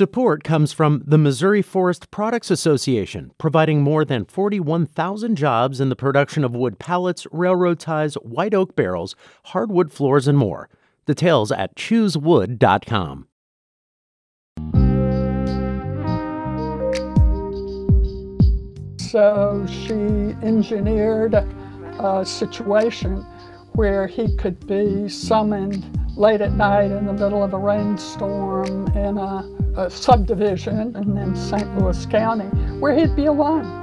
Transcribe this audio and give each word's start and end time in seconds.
Support 0.00 0.44
comes 0.44 0.72
from 0.72 1.02
the 1.04 1.18
Missouri 1.18 1.60
Forest 1.60 2.10
Products 2.10 2.50
Association, 2.50 3.32
providing 3.36 3.82
more 3.82 4.02
than 4.02 4.24
41,000 4.24 5.36
jobs 5.36 5.78
in 5.78 5.90
the 5.90 5.94
production 5.94 6.42
of 6.42 6.56
wood 6.56 6.78
pallets, 6.78 7.26
railroad 7.30 7.78
ties, 7.78 8.14
white 8.14 8.54
oak 8.54 8.74
barrels, 8.74 9.14
hardwood 9.48 9.92
floors, 9.92 10.26
and 10.26 10.38
more. 10.38 10.70
Details 11.04 11.52
at 11.52 11.76
choosewood.com. 11.76 13.28
So 18.96 19.66
she 19.68 19.92
engineered 20.42 21.34
a 21.34 22.24
situation 22.24 23.16
where 23.72 24.06
he 24.06 24.34
could 24.36 24.66
be 24.66 25.10
summoned 25.10 25.99
late 26.16 26.40
at 26.40 26.52
night 26.52 26.90
in 26.90 27.06
the 27.06 27.12
middle 27.12 27.42
of 27.42 27.54
a 27.54 27.58
rainstorm 27.58 28.86
in 28.96 29.18
a, 29.18 29.48
a 29.76 29.90
subdivision 29.90 30.94
in 30.96 31.34
St. 31.36 31.78
Louis 31.78 32.06
County 32.06 32.46
where 32.78 32.94
he'd 32.94 33.16
be 33.16 33.26
alone. 33.26 33.80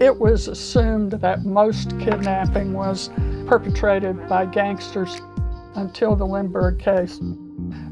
It 0.00 0.18
was 0.18 0.48
assumed 0.48 1.12
that 1.12 1.44
most 1.44 1.98
kidnapping 1.98 2.72
was 2.72 3.10
perpetrated 3.46 4.28
by 4.28 4.46
gangsters 4.46 5.20
until 5.76 6.14
the 6.14 6.26
Lindbergh 6.26 6.78
case. 6.78 7.20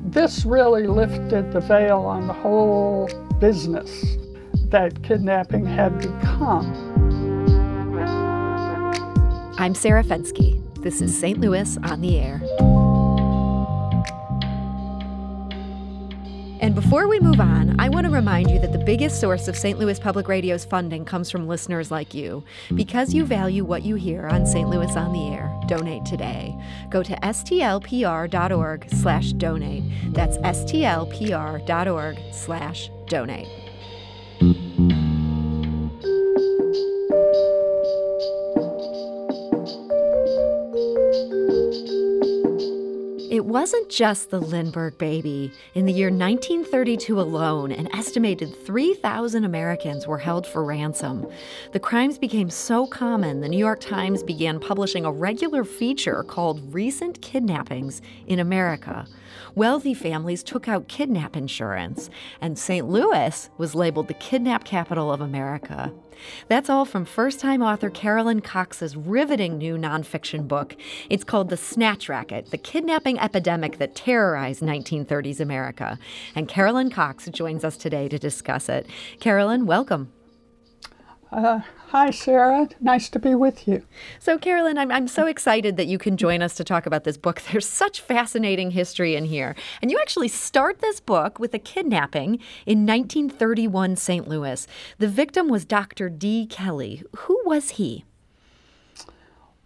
This 0.05 0.44
really 0.44 0.86
lifted 0.86 1.52
the 1.52 1.60
veil 1.60 2.00
on 2.00 2.27
the 2.27 2.33
whole 2.34 3.08
business 3.41 4.19
that 4.66 5.02
kidnapping 5.02 5.64
had 5.64 5.98
become. 5.98 6.91
I'm 9.62 9.76
Sarah 9.76 10.02
Fenske. 10.02 10.60
This 10.82 11.00
is 11.00 11.16
St. 11.16 11.38
Louis 11.38 11.78
on 11.84 12.00
the 12.00 12.18
Air. 12.18 12.42
And 16.60 16.74
before 16.74 17.06
we 17.06 17.20
move 17.20 17.38
on, 17.38 17.78
I 17.78 17.88
want 17.88 18.04
to 18.06 18.12
remind 18.12 18.50
you 18.50 18.58
that 18.58 18.72
the 18.72 18.80
biggest 18.80 19.20
source 19.20 19.46
of 19.46 19.56
St. 19.56 19.78
Louis 19.78 20.00
Public 20.00 20.27
Radio's 20.27 20.64
funding 20.64 21.04
comes 21.04 21.30
from 21.30 21.46
listeners 21.46 21.92
like 21.92 22.12
you. 22.12 22.42
Because 22.74 23.14
you 23.14 23.24
value 23.24 23.64
what 23.64 23.84
you 23.84 23.94
hear 23.94 24.27
on 24.27 24.46
St. 24.46 24.69
Louis 24.69 24.96
on 24.96 25.12
the 25.12 25.28
Air, 25.28 25.48
donate 25.69 26.04
today. 26.06 26.60
Go 26.91 27.04
to 27.04 27.14
stlpr.org 27.14 28.91
slash 28.91 29.32
donate. 29.34 29.84
That's 30.12 30.38
stlpr.org 30.38 32.19
slash 32.32 32.91
donate. 33.06 33.61
Wasn't 43.53 43.91
just 43.91 44.31
the 44.31 44.41
Lindbergh 44.41 44.97
baby. 44.97 45.53
In 45.75 45.84
the 45.84 45.92
year 45.92 46.08
1932 46.08 47.20
alone, 47.20 47.70
an 47.70 47.94
estimated 47.94 48.56
3,000 48.64 49.44
Americans 49.44 50.06
were 50.06 50.17
held 50.17 50.47
for 50.47 50.64
ransom. 50.64 51.27
The 51.72 51.78
crimes 51.78 52.17
became 52.17 52.48
so 52.48 52.86
common, 52.86 53.42
the 53.42 53.50
New 53.50 53.59
York 53.59 53.81
Times 53.81 54.22
began 54.22 54.59
publishing 54.59 55.05
a 55.05 55.12
regular 55.12 55.64
feature 55.64 56.22
called 56.22 56.72
Recent 56.72 57.20
Kidnappings 57.20 58.00
in 58.27 58.39
America. 58.39 59.06
Wealthy 59.55 59.92
families 59.92 60.42
took 60.42 60.66
out 60.66 60.89
kidnap 60.89 61.37
insurance, 61.37 62.09
and 62.41 62.59
St. 62.59 62.89
Louis 62.89 63.50
was 63.59 63.75
labeled 63.75 64.09
the 64.09 64.14
kidnap 64.14 64.64
capital 64.64 65.12
of 65.12 65.20
America. 65.20 65.92
That's 66.48 66.70
all 66.70 66.84
from 66.84 67.05
first 67.05 67.41
time 67.41 67.62
author 67.62 67.91
Carolyn 67.91 68.41
Cox's 68.41 68.97
riveting 68.97 69.59
new 69.59 69.77
nonfiction 69.77 70.47
book. 70.47 70.77
It's 71.11 71.25
called 71.25 71.48
The 71.48 71.56
Snatch 71.56 72.09
Racket 72.09 72.50
The 72.50 72.59
Kidnapping 72.59 73.19
Epidemic 73.19 73.41
That 73.42 73.94
Terrorized 73.94 74.62
1930s 74.62 75.40
America. 75.40 75.98
And 76.34 76.48
Carolyn 76.48 76.90
Cox 76.90 77.28
joins 77.28 77.64
us 77.64 77.76
today 77.76 78.08
to 78.08 78.18
discuss 78.18 78.68
it. 78.68 78.86
Carolyn, 79.20 79.66
welcome. 79.66 80.12
Uh, 81.32 81.60
hi, 81.88 82.10
Sarah. 82.10 82.69
Nice 82.81 83.08
to 83.08 83.19
be 83.19 83.34
with 83.34 83.66
you. 83.66 83.82
So, 84.19 84.36
Carolyn, 84.38 84.76
I'm, 84.76 84.92
I'm 84.92 85.08
so 85.08 85.26
excited 85.26 85.78
that 85.78 85.86
you 85.86 85.97
can 85.97 86.19
join 86.19 86.42
us 86.42 86.54
to 86.56 86.64
talk 86.64 86.84
about 86.84 87.04
this 87.04 87.16
book. 87.16 87.41
There's 87.50 87.66
such 87.66 88.02
fascinating 88.02 88.72
history 88.72 89.16
in 89.16 89.25
here. 89.25 89.56
And 89.81 89.91
you 89.91 89.98
actually 89.98 90.28
start 90.28 90.81
this 90.81 91.00
book 91.00 91.38
with 91.38 91.54
a 91.54 91.58
kidnapping 91.58 92.34
in 92.66 92.86
1931 92.86 93.97
St. 93.97 94.28
Louis. 94.28 94.66
The 94.98 95.08
victim 95.08 95.48
was 95.48 95.64
Dr. 95.64 96.10
D. 96.10 96.47
Kelley. 96.47 97.02
Who 97.16 97.41
was 97.47 97.70
he? 97.70 98.04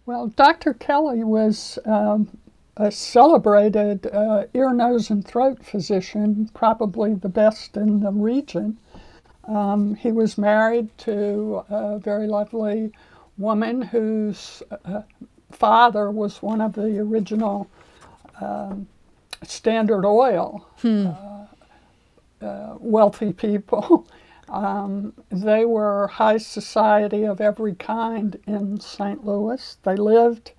Well, 0.05 0.27
Dr. 0.27 0.73
Kelley 0.73 1.25
was 1.25 1.77
um, 1.85 2.29
a 2.77 2.91
celebrated 2.91 4.07
uh, 4.07 4.45
ear, 4.53 4.71
nose, 4.71 5.09
and 5.09 5.25
throat 5.25 5.63
physician, 5.65 6.49
probably 6.53 7.15
the 7.15 7.29
best 7.29 7.75
in 7.75 7.99
the 7.99 8.11
region. 8.11 8.77
Um, 9.45 9.95
he 9.95 10.11
was 10.11 10.37
married 10.37 10.95
to 10.99 11.63
a 11.69 11.97
very 11.97 12.27
lovely 12.27 12.91
woman 13.37 13.81
whose 13.81 14.61
uh, 14.85 15.01
father 15.51 16.11
was 16.11 16.41
one 16.41 16.61
of 16.61 16.73
the 16.73 16.99
original 16.99 17.67
um, 18.41 18.87
Standard 19.43 20.05
Oil 20.05 20.67
hmm. 20.81 21.07
uh, 21.07 22.45
uh, 22.45 22.75
wealthy 22.79 23.33
people. 23.33 24.07
um, 24.49 25.13
they 25.31 25.65
were 25.65 26.07
high 26.07 26.37
society 26.37 27.23
of 27.23 27.41
every 27.41 27.73
kind 27.73 28.39
in 28.45 28.79
St. 28.79 29.25
Louis. 29.25 29.77
They 29.83 29.95
lived. 29.95 30.51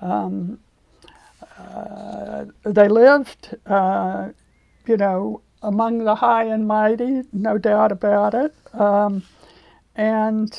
Um, 0.00 0.58
uh, 1.58 2.44
they 2.64 2.88
lived, 2.88 3.56
uh, 3.66 4.28
you 4.86 4.96
know, 4.96 5.40
among 5.62 6.04
the 6.04 6.14
high 6.14 6.44
and 6.44 6.66
mighty, 6.66 7.22
no 7.32 7.58
doubt 7.58 7.92
about 7.92 8.34
it. 8.34 8.54
Um, 8.74 9.22
and 9.94 10.56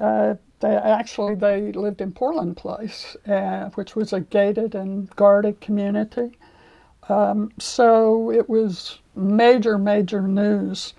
uh, 0.00 0.34
they 0.60 0.74
actually 0.74 1.34
they 1.34 1.72
lived 1.72 2.00
in 2.00 2.12
Portland 2.12 2.56
Place, 2.56 3.16
uh, 3.26 3.70
which 3.74 3.94
was 3.94 4.12
a 4.12 4.20
gated 4.20 4.74
and 4.74 5.10
guarded 5.16 5.60
community. 5.60 6.38
Um, 7.08 7.52
so 7.58 8.32
it 8.32 8.48
was 8.48 8.98
major, 9.14 9.78
major 9.78 10.22
news 10.22 10.94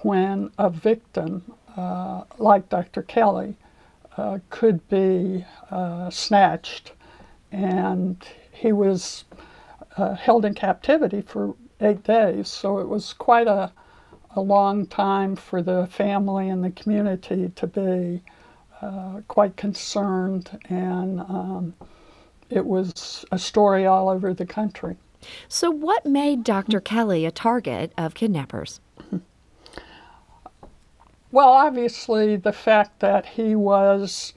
when 0.00 0.50
a 0.58 0.68
victim 0.68 1.54
uh, 1.76 2.24
like 2.38 2.68
Dr. 2.68 3.02
Kelley 3.02 3.54
uh, 4.16 4.38
could 4.50 4.86
be 4.88 5.44
snatched, 6.10 6.92
and 7.52 8.16
he 8.56 8.72
was 8.72 9.24
uh, 9.96 10.14
held 10.14 10.44
in 10.44 10.54
captivity 10.54 11.20
for 11.20 11.54
eight 11.80 12.02
days. 12.02 12.48
So 12.48 12.78
it 12.78 12.88
was 12.88 13.12
quite 13.12 13.46
a, 13.46 13.72
a 14.34 14.40
long 14.40 14.86
time 14.86 15.36
for 15.36 15.62
the 15.62 15.86
family 15.86 16.48
and 16.48 16.64
the 16.64 16.70
community 16.70 17.50
to 17.54 17.66
be 17.66 18.22
uh, 18.82 19.20
quite 19.28 19.56
concerned, 19.56 20.58
and 20.68 21.20
um, 21.20 21.74
it 22.50 22.64
was 22.64 23.24
a 23.32 23.38
story 23.38 23.86
all 23.86 24.08
over 24.08 24.34
the 24.34 24.44
country. 24.44 24.96
So, 25.48 25.70
what 25.70 26.04
made 26.04 26.44
Dr. 26.44 26.80
Kelley 26.80 27.24
a 27.24 27.30
target 27.30 27.92
of 27.96 28.14
kidnappers? 28.14 28.80
Well, 31.32 31.48
obviously, 31.48 32.36
the 32.36 32.52
fact 32.52 33.00
that 33.00 33.26
he 33.26 33.56
was 33.56 34.32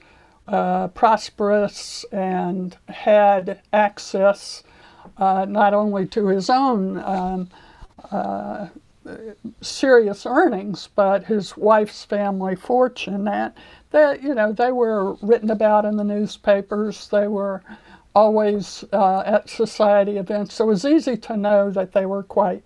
uh, 0.50 0.88
prosperous 0.88 2.04
and 2.10 2.76
had 2.88 3.60
access 3.72 4.64
uh, 5.16 5.46
not 5.48 5.72
only 5.72 6.06
to 6.06 6.26
his 6.26 6.50
own 6.50 6.98
um, 6.98 7.48
uh, 8.10 8.66
serious 9.60 10.26
earnings, 10.26 10.88
but 10.94 11.24
his 11.24 11.56
wife's 11.56 12.04
family 12.04 12.56
fortune. 12.56 13.24
That 13.24 13.56
that 13.92 14.22
you 14.22 14.34
know 14.34 14.52
they 14.52 14.72
were 14.72 15.14
written 15.22 15.50
about 15.50 15.84
in 15.84 15.96
the 15.96 16.04
newspapers. 16.04 17.08
They 17.08 17.28
were 17.28 17.62
always 18.14 18.84
uh, 18.92 19.22
at 19.24 19.48
society 19.48 20.16
events, 20.16 20.54
so 20.54 20.64
it 20.64 20.68
was 20.68 20.84
easy 20.84 21.16
to 21.16 21.36
know 21.36 21.70
that 21.70 21.92
they 21.92 22.06
were 22.06 22.24
quite 22.24 22.64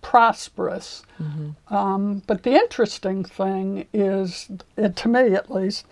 prosperous. 0.00 1.04
Mm-hmm. 1.22 1.72
Um, 1.74 2.22
but 2.26 2.42
the 2.42 2.54
interesting 2.54 3.24
thing 3.24 3.86
is, 3.92 4.50
to 4.76 5.08
me 5.08 5.34
at 5.34 5.50
least, 5.50 5.86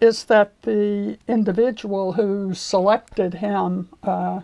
is 0.00 0.24
that 0.24 0.62
the 0.62 1.18
individual 1.28 2.12
who 2.12 2.54
selected 2.54 3.34
him 3.34 3.88
uh, 4.02 4.40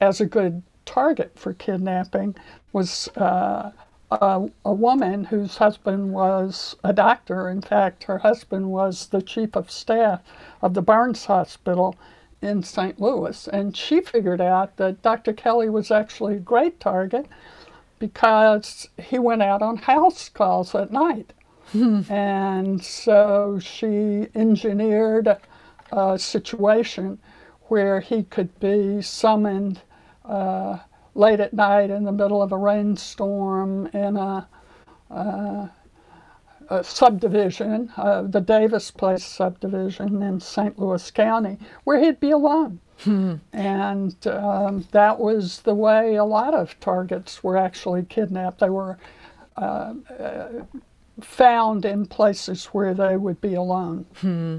as 0.00 0.20
a 0.20 0.26
good 0.26 0.62
target 0.84 1.32
for 1.36 1.52
kidnapping 1.54 2.34
was 2.72 3.08
uh, 3.16 3.70
a, 4.10 4.50
a, 4.64 4.72
woman 4.72 5.24
whose 5.24 5.56
husband 5.56 6.12
was 6.12 6.76
a 6.84 6.92
doctor. 6.92 7.48
In 7.48 7.62
fact, 7.62 8.04
her 8.04 8.18
husband 8.18 8.70
was 8.70 9.06
the 9.06 9.22
chief 9.22 9.56
of 9.56 9.70
staff 9.70 10.20
of 10.60 10.74
the 10.74 10.82
Barnes 10.82 11.24
Hospital 11.26 11.96
in 12.42 12.62
St. 12.62 13.00
Louis. 13.00 13.48
And 13.48 13.76
she 13.76 14.00
figured 14.00 14.40
out 14.40 14.76
that 14.76 15.02
Dr. 15.02 15.32
Kelley 15.32 15.70
was 15.70 15.90
actually 15.90 16.34
a 16.36 16.40
great 16.40 16.80
target 16.80 17.26
because 17.98 18.88
he 18.98 19.18
went 19.18 19.42
out 19.42 19.62
on 19.62 19.76
house 19.76 20.28
calls 20.28 20.74
at 20.74 20.90
night. 20.90 21.32
and 22.10 22.82
so 22.82 23.58
she 23.60 24.28
engineered 24.34 25.36
a 25.90 26.18
situation 26.18 27.18
where 27.68 28.00
he 28.00 28.22
could 28.24 28.58
be 28.60 29.00
summoned 29.00 29.80
uh, 30.24 30.78
late 31.14 31.40
at 31.40 31.52
night 31.52 31.90
in 31.90 32.04
the 32.04 32.12
middle 32.12 32.42
of 32.42 32.52
a 32.52 32.56
rainstorm 32.56 33.86
in 33.88 34.16
a, 34.16 34.48
uh, 35.10 35.68
a 36.68 36.84
subdivision, 36.84 37.90
uh, 37.96 38.22
the 38.22 38.40
Davis 38.40 38.90
Place 38.90 39.24
subdivision 39.24 40.22
in 40.22 40.40
St. 40.40 40.78
Louis 40.78 41.10
County, 41.10 41.58
where 41.84 41.98
he'd 41.98 42.20
be 42.20 42.30
alone. 42.30 42.80
Hmm. 43.00 43.36
And 43.52 44.26
um, 44.26 44.86
that 44.92 45.18
was 45.18 45.60
the 45.62 45.74
way 45.74 46.16
a 46.16 46.24
lot 46.24 46.54
of 46.54 46.78
targets 46.80 47.42
were 47.42 47.56
actually 47.56 48.04
kidnapped. 48.04 48.60
They 48.60 48.70
were 48.70 48.98
uh, 49.56 49.94
uh, 50.18 50.48
found 51.20 51.84
in 51.84 52.06
places 52.06 52.66
where 52.66 52.94
they 52.94 53.16
would 53.16 53.40
be 53.40 53.54
alone. 53.54 54.06
Hmm. 54.16 54.58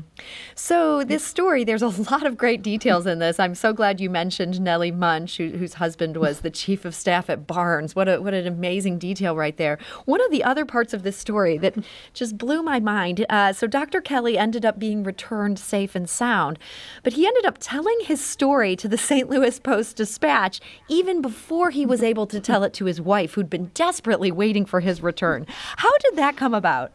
So, 0.56 1.04
this 1.04 1.26
story, 1.26 1.64
there's 1.64 1.82
a 1.82 1.88
lot 2.12 2.26
of 2.26 2.38
great 2.38 2.62
details 2.62 3.06
in 3.06 3.20
this. 3.20 3.40
I'm 3.40 3.56
so 3.56 3.74
glad 3.74 4.00
you 4.00 4.10
mentioned 4.10 4.62
Nellie 4.62 4.92
Muench, 4.92 5.38
who, 5.38 5.50
whose 5.58 5.76
husband 5.76 6.18
was 6.18 6.42
the 6.42 6.52
chief 6.52 6.86
of 6.86 6.94
staff 6.96 7.30
at 7.30 7.48
Barnes. 7.48 7.96
What, 7.96 8.08
a, 8.08 8.22
what 8.22 8.34
an 8.34 8.48
amazing 8.48 9.00
detail 9.00 9.36
right 9.36 9.58
there. 9.58 9.80
One 10.06 10.24
of 10.24 10.32
the 10.32 10.44
other 10.44 10.66
parts 10.66 10.94
of 10.94 11.04
this 11.04 11.18
story 11.18 11.58
that 11.58 11.76
just 12.14 12.38
blew 12.38 12.62
my 12.62 12.80
mind 12.80 13.26
uh, 13.30 13.54
so, 13.54 13.68
Dr. 13.68 14.02
Kelley 14.02 14.38
ended 14.38 14.66
up 14.66 14.78
being 14.80 15.04
returned 15.04 15.58
safe 15.58 15.96
and 15.96 16.10
sound, 16.10 16.60
but 17.04 17.14
he 17.14 17.26
ended 17.26 17.46
up 17.46 17.58
telling 17.60 17.98
his 18.02 18.24
story 18.24 18.76
to 18.76 18.88
the 18.88 18.98
St. 19.14 19.30
Louis 19.30 19.60
Post 19.60 19.98
Dispatch 19.98 20.60
even 20.88 21.22
before 21.22 21.70
he 21.70 21.86
was 21.86 22.04
able 22.04 22.28
to 22.28 22.40
tell 22.40 22.64
it 22.64 22.74
to 22.74 22.86
his 22.86 23.02
wife, 23.02 23.34
who'd 23.34 23.50
been 23.50 23.72
desperately 23.74 24.32
waiting 24.32 24.66
for 24.66 24.80
his 24.80 25.02
return. 25.02 25.46
How 25.78 25.98
did 26.00 26.16
that 26.16 26.36
come 26.44 26.54
about? 26.54 26.92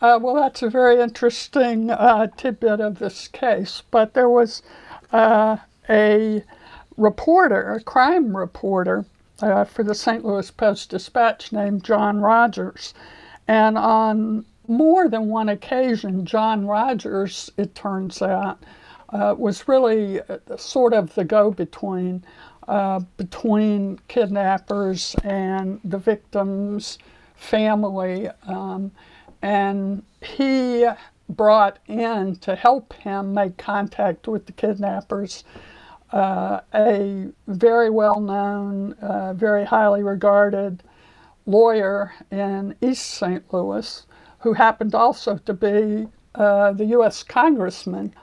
Uh, 0.00 0.18
well, 0.20 0.34
that's 0.34 0.62
a 0.62 0.70
very 0.70 0.98
interesting 0.98 1.90
uh, 1.90 2.26
tidbit 2.38 2.80
of 2.80 2.98
this 2.98 3.28
case. 3.28 3.82
But 3.90 4.14
there 4.14 4.30
was 4.30 4.62
uh, 5.12 5.58
a 5.90 6.42
reporter, 6.96 7.74
a 7.74 7.82
crime 7.82 8.34
reporter 8.34 9.04
uh, 9.42 9.64
for 9.64 9.82
the 9.84 9.94
St. 9.94 10.24
Louis 10.24 10.50
Post 10.50 10.88
Dispatch 10.88 11.52
named 11.52 11.84
John 11.84 12.22
Rogers. 12.22 12.94
And 13.46 13.76
on 13.76 14.46
more 14.68 15.06
than 15.10 15.28
one 15.28 15.50
occasion, 15.50 16.24
John 16.24 16.66
Rogers, 16.66 17.50
it 17.58 17.74
turns 17.74 18.22
out, 18.22 18.62
uh, 19.10 19.34
was 19.36 19.68
really 19.68 20.22
uh, 20.22 20.38
sort 20.56 20.94
of 20.94 21.14
the 21.14 21.24
go 21.24 21.50
between 21.50 22.24
between 23.18 23.98
kidnappers 24.08 25.14
and 25.22 25.78
the 25.84 25.98
victims 25.98 26.96
family. 27.34 28.28
Um, 28.46 28.90
and 29.42 30.02
he 30.22 30.86
brought 31.28 31.78
in 31.86 32.36
to 32.36 32.54
help 32.54 32.92
him 32.94 33.34
make 33.34 33.56
contact 33.56 34.28
with 34.28 34.46
the 34.46 34.52
kidnappers 34.52 35.44
uh, 36.12 36.60
a 36.74 37.28
very 37.48 37.90
well 37.90 38.20
known, 38.20 38.92
uh, 38.94 39.32
very 39.34 39.64
highly 39.64 40.02
regarded 40.02 40.82
lawyer 41.46 42.12
in 42.30 42.74
East 42.80 43.06
St. 43.06 43.42
Louis 43.52 44.06
who 44.44 44.52
happened 44.52 44.94
also 44.94 45.38
to 45.38 45.54
be 45.54 46.06
uh, 46.34 46.70
the 46.72 46.84
U.S. 46.86 47.22
Congressman 47.22 48.14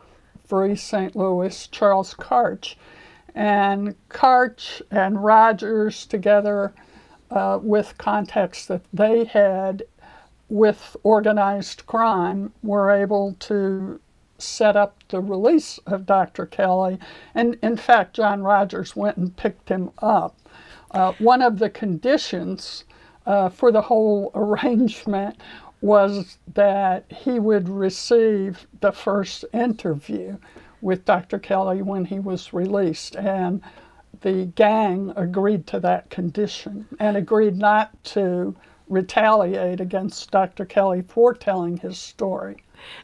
for 0.46 0.68
East 0.68 0.88
St. 0.88 1.16
Louis, 1.16 1.68
Charles 1.68 2.13
Karch. 2.13 2.75
And 3.34 3.96
Karch 4.08 4.84
and 4.92 5.24
Rogers 5.24 6.06
together 6.06 6.74
uh, 7.31 7.60
with 7.62 7.98
contacts 7.98 8.66
that 8.66 8.81
they 8.94 9.25
had 9.25 9.83
with 10.50 10.98
organized 11.04 11.86
crime 11.88 12.51
were 12.62 12.92
able 12.92 13.36
to 13.39 14.00
set 14.38 14.75
up 14.75 14.98
the 15.10 15.22
release 15.22 15.78
of 15.86 16.06
Dr. 16.06 16.45
Kelley. 16.45 17.00
And 17.33 17.57
in 17.62 17.78
fact, 17.78 18.16
John 18.16 18.44
Rogers 18.44 18.95
went 18.95 19.18
and 19.18 19.36
picked 19.36 19.69
him 19.69 19.92
up. 20.00 20.36
Uh, 20.92 21.13
one 21.19 21.42
of 21.42 21.60
the 21.60 21.69
conditions 21.69 22.83
uh, 23.25 23.50
for 23.50 23.72
the 23.72 23.84
whole 23.84 24.31
arrangement 24.36 25.38
was 25.80 26.38
that 26.54 27.06
he 27.10 27.39
would 27.39 27.68
receive 27.69 28.68
the 28.81 28.92
first 28.92 29.45
interview 29.54 30.38
with 30.81 31.06
Dr. 31.06 31.39
Kelley 31.39 31.81
when 31.81 32.06
he 32.06 32.19
was 32.19 32.54
released. 32.54 33.16
And 33.16 33.62
the 34.21 34.45
gang 34.56 35.13
agreed 35.15 35.68
to 35.68 35.79
that 35.79 36.09
condition 36.09 36.88
and 37.00 37.18
agreed 37.18 37.57
not 37.57 37.91
to 38.03 38.56
retaliate 38.88 39.79
against 39.79 40.29
Dr. 40.31 40.65
Kelley 40.65 41.01
for 41.01 41.33
telling 41.33 41.77
his 41.77 41.97
story. 41.97 42.57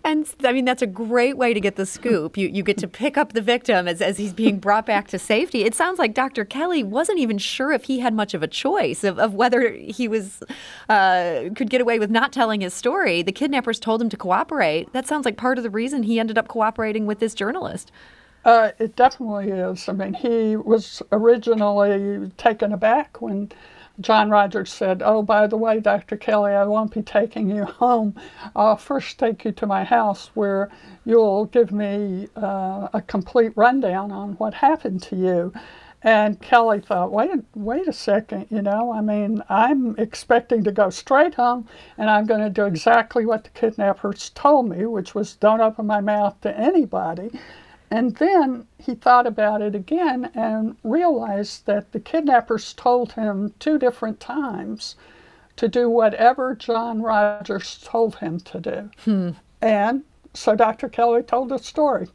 And 0.04 0.28
I 0.44 0.54
mean, 0.54 0.66
that's 0.66 0.82
a 0.82 0.88
great 0.88 1.38
way 1.38 1.54
to 1.54 1.60
get 1.60 1.76
the 1.76 1.86
scoop. 1.86 2.36
You, 2.36 2.48
you 2.48 2.64
get 2.64 2.78
to 2.80 2.88
pick 2.88 3.18
up 3.18 3.34
the 3.34 3.42
victim 3.42 3.88
as, 3.88 4.02
as 4.02 4.18
he's 4.18 4.34
being 4.34 4.60
brought 4.60 4.86
back 4.86 5.08
to 5.10 5.20
safety. 5.20 5.64
It 5.64 5.76
sounds 5.76 6.00
like 6.00 6.14
Dr. 6.14 6.46
Kelley 6.46 6.84
wasn't 6.84 7.20
even 7.20 7.38
sure 7.38 7.72
if 7.72 7.86
he 7.86 8.00
had 8.00 8.14
much 8.14 8.34
of 8.34 8.42
a 8.44 8.48
choice 8.48 9.04
of, 9.04 9.20
of 9.20 9.34
whether 9.34 9.72
he 9.72 10.08
was 10.08 10.42
uh, 10.90 11.50
could 11.56 11.70
get 11.70 11.80
away 11.80 12.00
with 12.00 12.10
not 12.10 12.34
telling 12.34 12.62
his 12.62 12.74
story. 12.74 13.22
The 13.22 13.32
kidnappers 13.32 13.80
told 13.80 14.02
him 14.02 14.10
to 14.10 14.18
cooperate. 14.18 14.92
That 14.94 15.08
sounds 15.08 15.26
like 15.26 15.38
part 15.38 15.58
of 15.58 15.64
the 15.64 15.70
reason 15.70 16.04
he 16.04 16.20
ended 16.20 16.38
up 16.38 16.48
cooperating 16.48 17.06
with 17.06 17.20
this 17.20 17.34
journalist. 17.34 17.92
Uh, 18.46 18.72
it 18.80 18.96
definitely 18.96 19.50
is. 19.52 19.90
I 19.90 19.94
mean, 19.94 20.14
he 20.14 20.56
was 20.56 21.02
originally 21.12 22.32
taken 22.38 22.72
aback 22.72 23.22
when 23.22 23.52
John 24.00 24.30
Rogers 24.30 24.72
said, 24.72 25.02
Oh, 25.04 25.22
by 25.24 25.48
the 25.48 25.58
way, 25.58 25.80
Dr. 25.80 26.18
Kelley, 26.18 26.54
I 26.54 26.64
won't 26.64 26.94
be 26.94 27.02
taking 27.02 27.50
you 27.50 27.66
home. 27.66 28.16
I'll 28.56 28.78
first 28.78 29.20
take 29.20 29.44
you 29.44 29.52
to 29.54 29.66
my 29.66 29.84
house 29.84 30.32
where 30.34 30.70
you'll 31.04 31.46
give 31.46 31.72
me 31.72 32.28
uh, 32.36 32.88
a 32.94 33.02
complete 33.06 33.54
rundown 33.56 34.12
on 34.12 34.34
what 34.34 34.54
happened 34.54 35.02
to 35.04 35.16
you. 35.16 35.54
And 36.04 36.40
Kelley 36.40 36.80
thought, 36.80 37.12
wait, 37.12 37.32
wait 37.56 37.88
a 37.88 37.94
second, 37.94 38.48
you 38.52 38.62
know, 38.62 38.94
I 38.94 39.02
mean, 39.02 39.42
I'm 39.50 39.96
expecting 39.98 40.64
to 40.64 40.72
go 40.72 40.92
straight 40.92 41.34
home 41.34 41.68
and 41.98 42.08
I'm 42.10 42.28
going 42.28 42.42
to 42.42 42.52
do 42.52 42.66
exactly 42.66 43.26
what 43.26 43.44
the 43.44 43.50
kidnappers 43.50 44.30
told 44.30 44.70
me, 44.70 44.86
which 44.86 45.16
was 45.16 45.36
don't 45.36 45.60
open 45.60 45.88
my 45.88 46.02
mouth 46.02 46.40
to 46.42 46.56
anybody. 46.56 47.32
And 47.90 48.16
then 48.18 48.68
he 48.78 48.96
thought 48.96 49.26
about 49.26 49.62
it 49.62 49.74
again 49.74 50.30
and 50.36 50.76
realized 50.84 51.66
that 51.68 51.92
the 51.92 52.00
kidnappers 52.00 52.74
told 52.74 53.14
him 53.14 53.54
two 53.60 53.80
different 53.80 54.20
times 54.20 54.96
to 55.56 55.68
do 55.68 55.90
whatever 55.90 56.54
John 56.54 57.02
Rogers 57.02 57.80
told 57.84 58.18
him 58.18 58.40
to 58.42 58.60
do. 58.60 58.90
Hmm. 59.06 59.30
And 59.62 60.04
so 60.34 60.56
Dr. 60.56 60.90
Kelley 60.90 61.24
told 61.24 61.50
the 61.50 61.58
story. 61.58 62.08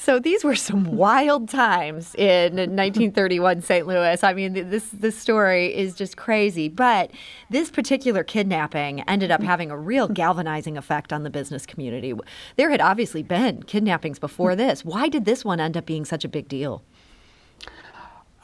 So 0.00 0.20
these 0.20 0.44
were 0.44 0.54
some 0.54 0.84
wild 0.96 1.48
times 1.48 2.14
in 2.14 2.54
1931 2.54 3.62
St. 3.62 3.84
Louis. 3.84 4.22
I 4.22 4.32
mean, 4.32 4.70
this 4.70 4.88
this 4.90 5.18
story 5.18 5.74
is 5.74 5.96
just 5.96 6.16
crazy. 6.16 6.68
But 6.68 7.10
this 7.50 7.68
particular 7.68 8.22
kidnapping 8.22 9.00
ended 9.08 9.32
up 9.32 9.42
having 9.42 9.72
a 9.72 9.76
real 9.76 10.06
galvanizing 10.06 10.78
effect 10.78 11.12
on 11.12 11.24
the 11.24 11.30
business 11.30 11.66
community. 11.66 12.14
There 12.54 12.70
had 12.70 12.80
obviously 12.80 13.24
been 13.24 13.64
kidnappings 13.64 14.20
before 14.20 14.54
this. 14.54 14.84
Why 14.84 15.08
did 15.08 15.24
this 15.24 15.44
one 15.44 15.58
end 15.58 15.76
up 15.76 15.84
being 15.84 16.04
such 16.04 16.24
a 16.24 16.28
big 16.28 16.46
deal? 16.46 16.84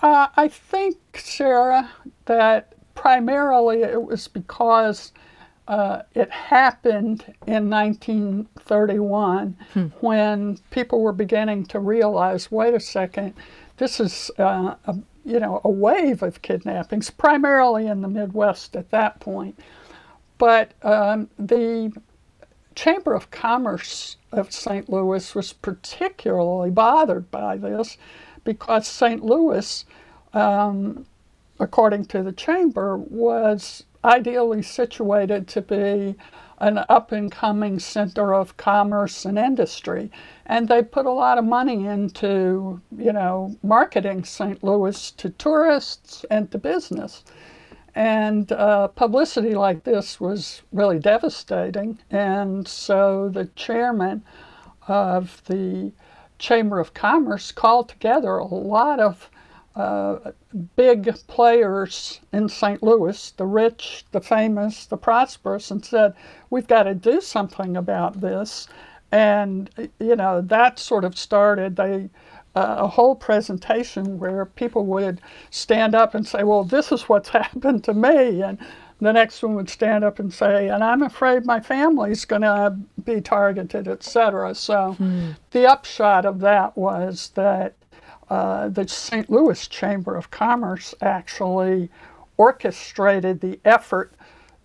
Uh, 0.03 0.27
I 0.37 0.49
think, 0.49 0.97
Sarah, 1.15 1.89
that 2.25 2.75
primarily 2.97 3.83
it 3.83 4.03
was 4.03 4.27
because 4.27 5.13
uh, 5.67 6.03
it 6.15 6.31
happened 6.31 7.25
in 7.47 7.71
1931 7.71 9.57
hmm. 9.73 9.87
when 10.01 10.59
people 10.71 11.01
were 11.01 11.13
beginning 11.13 11.65
to 11.67 11.79
realize 11.79 12.51
wait 12.51 12.75
a 12.75 12.81
second, 12.81 13.35
this 13.79 13.99
is 13.99 14.31
uh, 14.39 14.75
a, 14.87 14.97
you 15.25 15.41
know, 15.41 15.61
a 15.65 15.71
wave 15.71 16.23
of 16.23 16.43
kidnappings, 16.43 17.11
primarily 17.11 17.87
in 17.87 18.03
the 18.03 18.09
Midwest 18.09 18.77
at 18.77 18.91
that 18.91 19.21
point. 19.21 19.59
But 20.37 20.73
um, 20.83 21.31
the 21.39 21.93
Chamber 22.75 23.15
of 23.15 23.31
Commerce 23.31 24.17
of 24.33 24.53
St. 24.53 24.89
Louis 24.91 25.35
was 25.35 25.53
particularly 25.53 26.71
bothered 26.71 27.31
by 27.31 27.57
this 27.57 27.97
because 28.43 28.87
St. 28.87 29.25
Louis, 29.25 29.85
um, 30.35 31.07
according 31.59 32.05
to 32.07 32.23
the 32.23 32.33
Chamber, 32.33 32.97
was 32.99 33.85
ideally 34.05 34.63
situated 34.63 35.49
to 35.49 35.63
be 35.63 36.17
an 36.59 36.85
up 36.89 37.11
and 37.13 37.33
coming 37.33 37.79
center 37.79 38.35
of 38.35 38.57
commerce 38.57 39.25
and 39.25 39.39
industry. 39.39 40.11
And 40.47 40.69
they 40.69 40.83
put 40.83 41.07
a 41.07 41.11
lot 41.11 41.39
of 41.39 41.45
money 41.45 41.87
into, 41.87 42.81
you 42.97 43.13
know, 43.13 43.57
marketing 43.63 44.25
St. 44.25 44.63
Louis 44.63 45.11
to 45.13 45.31
tourists 45.31 46.25
and 46.31 46.51
to 46.53 46.59
business. 46.59 47.25
And 47.95 48.51
uh, 48.53 48.89
publicity 48.89 49.55
like 49.55 49.85
this 49.85 50.21
was 50.21 50.63
really 50.73 50.99
devastating. 50.99 51.99
And 52.11 52.67
so 52.67 53.29
the 53.29 53.47
chairman 53.57 54.25
of 54.89 55.43
the 55.47 55.93
Chamber 56.39 56.81
of 56.81 56.95
Commerce 56.95 57.53
called 57.53 57.89
together 57.89 58.39
a 58.39 58.47
lot 58.47 59.01
of 59.01 59.31
uh, 59.77 60.33
big 60.77 61.15
players 61.27 62.21
in 62.33 62.49
St. 62.49 62.83
Louis, 62.83 63.33
the 63.33 63.47
rich, 63.47 64.05
the 64.13 64.21
famous, 64.21 64.87
the 64.87 64.97
prosperous, 64.97 65.71
and 65.71 65.85
said, 65.85 66.15
We've 66.51 66.69
got 66.69 66.85
to 66.85 66.95
do 66.95 67.21
something 67.21 67.77
about 67.77 68.21
this. 68.21 68.69
And, 69.11 69.71
you 70.01 70.17
know, 70.17 70.41
that 70.41 70.79
sort 70.79 71.05
of 71.05 71.17
started 71.17 71.77
they, 71.77 72.11
uh, 72.57 72.77
a 72.79 72.87
whole 72.87 73.17
presentation 73.17 74.19
where 74.19 74.45
people 74.45 74.87
would 74.87 75.21
stand 75.51 75.95
up 75.95 76.15
and 76.15 76.27
say, 76.27 76.45
well, 76.45 76.65
this 76.65 76.93
is 76.93 77.09
what's 77.09 77.29
happened 77.41 77.85
to 77.85 77.95
me. 77.95 78.43
And 78.43 78.59
the 79.01 79.13
next 79.13 79.43
one 79.43 79.55
would 79.55 79.69
stand 79.69 80.05
up 80.05 80.19
and 80.19 80.33
say, 80.33 80.69
and 80.69 80.83
I'm 80.83 81.03
afraid 81.03 81.45
my 81.45 81.61
family's 81.61 82.25
going 82.25 82.43
to 82.43 82.77
be 83.05 83.21
targeted, 83.21 83.89
etc. 83.89 84.55
So 84.55 84.93
hmm. 84.93 85.31
the 85.51 85.67
upshot 85.69 86.25
of 86.25 86.41
that 86.41 86.77
was 86.77 87.31
that 87.35 87.75
uh, 88.31 88.69
the 88.69 88.87
St. 88.89 89.29
Louis 89.31 89.67
Chamber 89.69 90.17
of 90.17 90.31
Commerce 90.31 90.95
actually 91.01 91.91
orchestrated 92.37 93.41
the 93.41 93.61
effort 93.65 94.13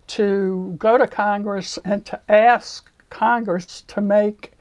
to 0.08 0.74
go 0.78 0.98
to 0.98 1.06
Congress 1.06 1.78
and 1.84 2.04
to 2.06 2.20
ask 2.28 2.90
Congress 3.10 3.82
to 3.82 4.00
make 4.00 4.52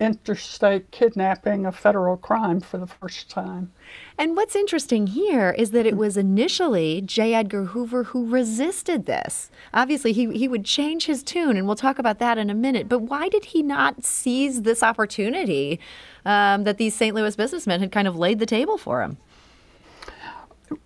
interstate 0.00 0.90
kidnapping 0.90 1.64
a 1.64 1.72
federal 1.72 2.16
crime 2.16 2.60
for 2.60 2.78
the 2.78 2.86
first 2.86 3.30
time. 3.30 3.72
And 4.18 4.36
what's 4.36 4.56
interesting 4.56 5.06
here 5.06 5.54
is 5.56 5.70
that 5.70 5.86
it 5.86 5.96
was 5.96 6.16
initially 6.16 7.00
J. 7.00 7.34
Edgar 7.34 7.66
Hoover 7.66 8.04
who 8.04 8.28
resisted 8.28 9.06
this. 9.06 9.50
Obviously, 9.72 10.12
he, 10.12 10.32
he 10.36 10.48
would 10.48 10.64
change 10.64 11.06
his 11.06 11.22
tune, 11.22 11.56
and 11.56 11.66
we'll 11.66 11.76
talk 11.76 11.98
about 11.98 12.18
that 12.18 12.38
in 12.38 12.50
a 12.50 12.54
minute. 12.54 12.88
But 12.88 13.00
why 13.02 13.28
did 13.28 13.46
he 13.46 13.62
not 13.62 14.04
seize 14.04 14.62
this 14.62 14.82
opportunity 14.82 15.78
um, 16.24 16.64
that 16.64 16.78
these 16.78 16.94
St. 16.94 17.14
Louis 17.14 17.36
businessmen 17.36 17.80
had 17.80 17.92
kind 17.92 18.08
of 18.08 18.16
laid 18.16 18.40
the 18.40 18.46
table 18.46 18.76
for 18.76 19.02
him? 19.02 19.16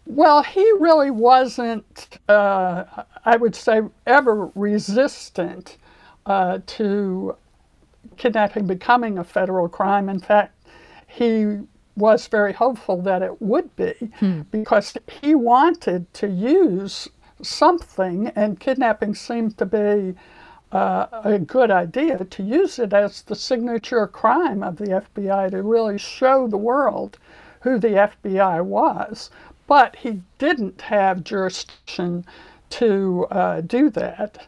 Well, 0.06 0.42
he 0.42 0.70
really 0.78 1.10
wasn't, 1.10 2.18
uh, 2.28 2.84
I 3.24 3.36
would 3.36 3.54
say, 3.54 3.80
ever 4.06 4.50
resistant 4.54 5.76
uh, 6.26 6.58
to 6.66 7.36
kidnapping 8.16 8.66
becoming 8.66 9.18
a 9.18 9.24
federal 9.24 9.68
crime. 9.68 10.08
In 10.08 10.20
fact, 10.20 10.54
he 11.06 11.58
was 11.96 12.28
very 12.28 12.52
hopeful 12.52 13.02
that 13.02 13.22
it 13.22 13.42
would 13.42 13.74
be 13.76 13.92
hmm. 14.18 14.42
because 14.50 14.96
he 15.20 15.34
wanted 15.34 16.12
to 16.14 16.28
use 16.28 17.08
something, 17.42 18.28
and 18.28 18.60
kidnapping 18.60 19.14
seemed 19.14 19.58
to 19.58 19.66
be 19.66 20.14
uh, 20.70 21.06
a 21.24 21.38
good 21.38 21.70
idea 21.70 22.24
to 22.24 22.42
use 22.42 22.78
it 22.78 22.92
as 22.92 23.22
the 23.22 23.34
signature 23.34 24.06
crime 24.06 24.62
of 24.62 24.76
the 24.76 24.86
FBI 24.86 25.50
to 25.50 25.62
really 25.62 25.98
show 25.98 26.46
the 26.46 26.56
world 26.56 27.18
who 27.60 27.78
the 27.78 27.88
FBI 27.88 28.64
was. 28.64 29.30
But 29.66 29.96
he 29.96 30.22
didn't 30.38 30.80
have 30.82 31.24
jurisdiction 31.24 32.24
to 32.70 33.26
uh, 33.30 33.60
do 33.62 33.90
that 33.90 34.46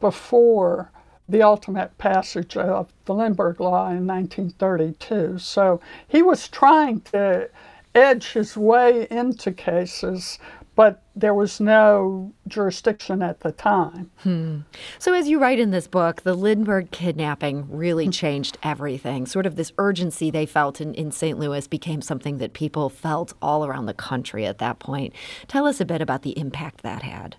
before 0.00 0.90
the 1.28 1.42
ultimate 1.42 1.96
passage 1.98 2.56
of 2.56 2.92
the 3.06 3.14
Lindbergh 3.14 3.60
Law 3.60 3.88
in 3.90 4.06
1932. 4.06 5.38
So 5.38 5.80
he 6.06 6.22
was 6.22 6.48
trying 6.48 7.00
to 7.12 7.48
edge 7.94 8.32
his 8.32 8.56
way 8.56 9.06
into 9.10 9.52
cases, 9.52 10.38
but 10.74 11.02
there 11.14 11.34
was 11.34 11.60
no 11.60 12.32
jurisdiction 12.48 13.22
at 13.22 13.40
the 13.40 13.52
time. 13.52 14.10
Hmm. 14.18 14.60
So, 14.98 15.14
as 15.14 15.28
you 15.28 15.38
write 15.38 15.60
in 15.60 15.70
this 15.70 15.86
book, 15.86 16.22
the 16.22 16.34
Lindbergh 16.34 16.90
kidnapping 16.90 17.66
really 17.70 18.06
hmm. 18.06 18.10
changed 18.10 18.58
everything. 18.62 19.24
Sort 19.26 19.46
of 19.46 19.54
this 19.54 19.72
urgency 19.78 20.30
they 20.30 20.46
felt 20.46 20.80
in, 20.80 20.92
in 20.94 21.12
St. 21.12 21.38
Louis 21.38 21.66
became 21.68 22.02
something 22.02 22.38
that 22.38 22.52
people 22.52 22.88
felt 22.88 23.32
all 23.40 23.64
around 23.64 23.86
the 23.86 23.94
country 23.94 24.44
at 24.44 24.58
that 24.58 24.80
point. 24.80 25.14
Tell 25.46 25.66
us 25.66 25.80
a 25.80 25.84
bit 25.84 26.00
about 26.00 26.22
the 26.22 26.36
impact 26.38 26.82
that 26.82 27.02
had. 27.02 27.36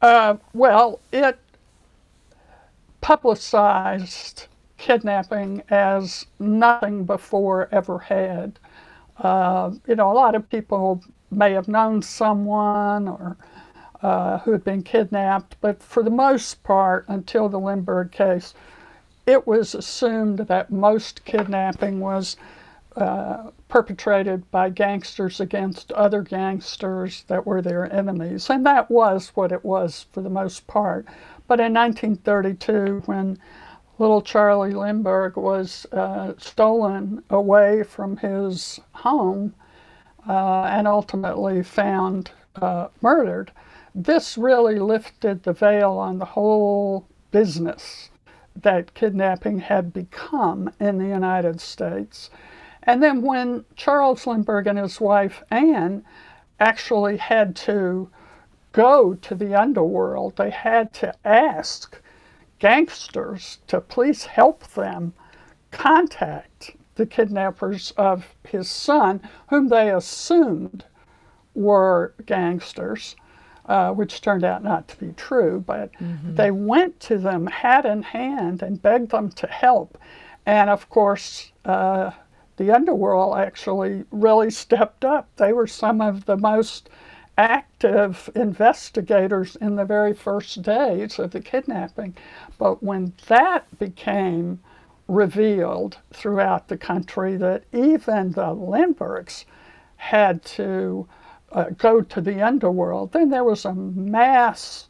Uh, 0.00 0.36
well, 0.52 1.00
it 1.12 1.38
publicized 3.04 4.46
kidnapping 4.78 5.62
as 5.68 6.24
nothing 6.38 7.04
before 7.04 7.68
ever 7.70 7.98
had. 7.98 8.58
Uh, 9.18 9.70
you 9.86 9.94
know, 9.94 10.10
a 10.10 10.14
lot 10.14 10.34
of 10.34 10.48
people 10.48 11.04
may 11.30 11.52
have 11.52 11.68
known 11.68 12.00
someone 12.00 13.06
or 13.06 13.36
uh, 14.00 14.38
who 14.38 14.52
had 14.52 14.64
been 14.64 14.82
kidnapped, 14.82 15.54
but 15.60 15.82
for 15.82 16.02
the 16.02 16.08
most 16.08 16.62
part, 16.62 17.04
until 17.06 17.46
the 17.46 17.60
Lindbergh 17.60 18.10
case, 18.10 18.54
it 19.26 19.46
was 19.46 19.74
assumed 19.74 20.38
that 20.38 20.72
most 20.72 21.26
kidnapping 21.26 22.00
was 22.00 22.38
uh, 22.96 23.50
perpetrated 23.68 24.50
by 24.50 24.70
gangsters 24.70 25.40
against 25.40 25.92
other 25.92 26.22
gangsters 26.22 27.24
that 27.26 27.44
were 27.44 27.60
their 27.60 27.92
enemies. 27.92 28.48
And 28.48 28.64
that 28.64 28.90
was 28.90 29.32
what 29.34 29.52
it 29.52 29.62
was 29.62 30.06
for 30.12 30.22
the 30.22 30.30
most 30.30 30.66
part. 30.66 31.06
But 31.46 31.60
in 31.60 31.74
1932, 31.74 33.02
when 33.06 33.38
little 33.98 34.22
Charlie 34.22 34.72
Lindbergh 34.72 35.36
was 35.36 35.86
uh, 35.92 36.32
stolen 36.38 37.22
away 37.30 37.82
from 37.82 38.16
his 38.16 38.80
home 38.92 39.54
uh, 40.28 40.62
and 40.64 40.88
ultimately 40.88 41.62
found 41.62 42.30
uh, 42.56 42.88
murdered, 43.02 43.52
this 43.94 44.36
really 44.36 44.78
lifted 44.78 45.42
the 45.42 45.52
veil 45.52 45.92
on 45.92 46.18
the 46.18 46.24
whole 46.24 47.06
business 47.30 48.10
that 48.56 48.94
kidnapping 48.94 49.58
had 49.58 49.92
become 49.92 50.72
in 50.80 50.98
the 50.98 51.06
United 51.06 51.60
States. 51.60 52.30
And 52.82 53.02
then 53.02 53.22
when 53.22 53.64
Charles 53.76 54.26
Lindbergh 54.26 54.66
and 54.66 54.78
his 54.78 55.00
wife 55.00 55.42
Anne 55.50 56.04
actually 56.60 57.16
had 57.16 57.56
to 57.56 58.10
go 58.74 59.14
to 59.14 59.34
the 59.34 59.54
underworld. 59.54 60.36
They 60.36 60.50
had 60.50 60.92
to 60.94 61.14
ask 61.24 62.00
gangsters 62.58 63.58
to 63.68 63.80
please 63.80 64.26
help 64.26 64.66
them 64.74 65.14
contact 65.70 66.72
the 66.96 67.06
kidnappers 67.06 67.92
of 67.92 68.34
his 68.46 68.68
son, 68.68 69.22
whom 69.48 69.68
they 69.68 69.90
assumed 69.90 70.84
were 71.54 72.14
gangsters, 72.26 73.16
uh, 73.66 73.92
which 73.92 74.20
turned 74.20 74.44
out 74.44 74.62
not 74.62 74.88
to 74.88 74.96
be 74.98 75.12
true. 75.12 75.62
But 75.64 75.92
mm-hmm. 75.94 76.34
they 76.34 76.50
went 76.50 77.00
to 77.00 77.16
them 77.16 77.46
hat 77.46 77.86
in 77.86 78.02
hand 78.02 78.62
and 78.62 78.82
begged 78.82 79.10
them 79.10 79.30
to 79.30 79.46
help. 79.46 79.98
And 80.46 80.68
of 80.68 80.88
course, 80.90 81.52
uh, 81.64 82.10
the 82.56 82.72
underworld 82.72 83.38
actually 83.38 84.04
really 84.10 84.50
stepped 84.50 85.04
up. 85.04 85.28
They 85.36 85.52
were 85.52 85.66
some 85.66 86.00
of 86.00 86.24
the 86.24 86.36
most 86.36 86.90
active 87.36 88.30
investigators 88.34 89.56
in 89.56 89.76
the 89.76 89.84
very 89.84 90.14
first 90.14 90.62
days 90.62 91.18
of 91.18 91.32
the 91.32 91.40
kidnapping. 91.40 92.16
But 92.58 92.82
when 92.82 93.12
that 93.26 93.66
became 93.78 94.60
revealed 95.08 95.98
throughout 96.12 96.68
the 96.68 96.76
country, 96.76 97.36
that 97.36 97.64
even 97.72 98.32
the 98.32 98.52
Lindberghs 98.52 99.44
had 99.96 100.44
to 100.44 101.06
uh, 101.52 101.70
go 101.76 102.00
to 102.00 102.20
the 102.20 102.40
underworld, 102.40 103.12
then 103.12 103.30
there 103.30 103.44
was 103.44 103.64
a 103.64 103.74
mass 103.74 104.88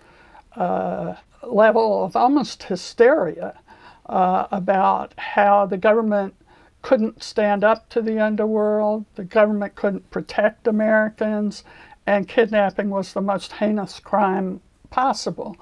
uh, 0.57 1.15
level 1.43 2.05
of 2.05 2.17
almost 2.17 2.65
hysteria 2.65 3.59
uh, 4.07 4.47
about 4.51 5.15
how 5.19 5.67
the 5.67 5.77
government 5.77 6.35
couldn't 6.83 7.23
stand 7.23 7.65
up 7.65 7.89
to 7.89 8.03
the 8.03 8.21
underworld, 8.21 9.07
the 9.15 9.25
government 9.25 9.75
couldn't 9.75 10.11
protect 10.11 10.67
Americans, 10.67 11.65
and 12.07 12.29
kidnapping 12.29 12.91
was 12.91 13.13
the 13.13 13.21
most 13.21 13.53
heinous 13.53 13.99
crime 13.99 14.61
possible. 14.91 15.57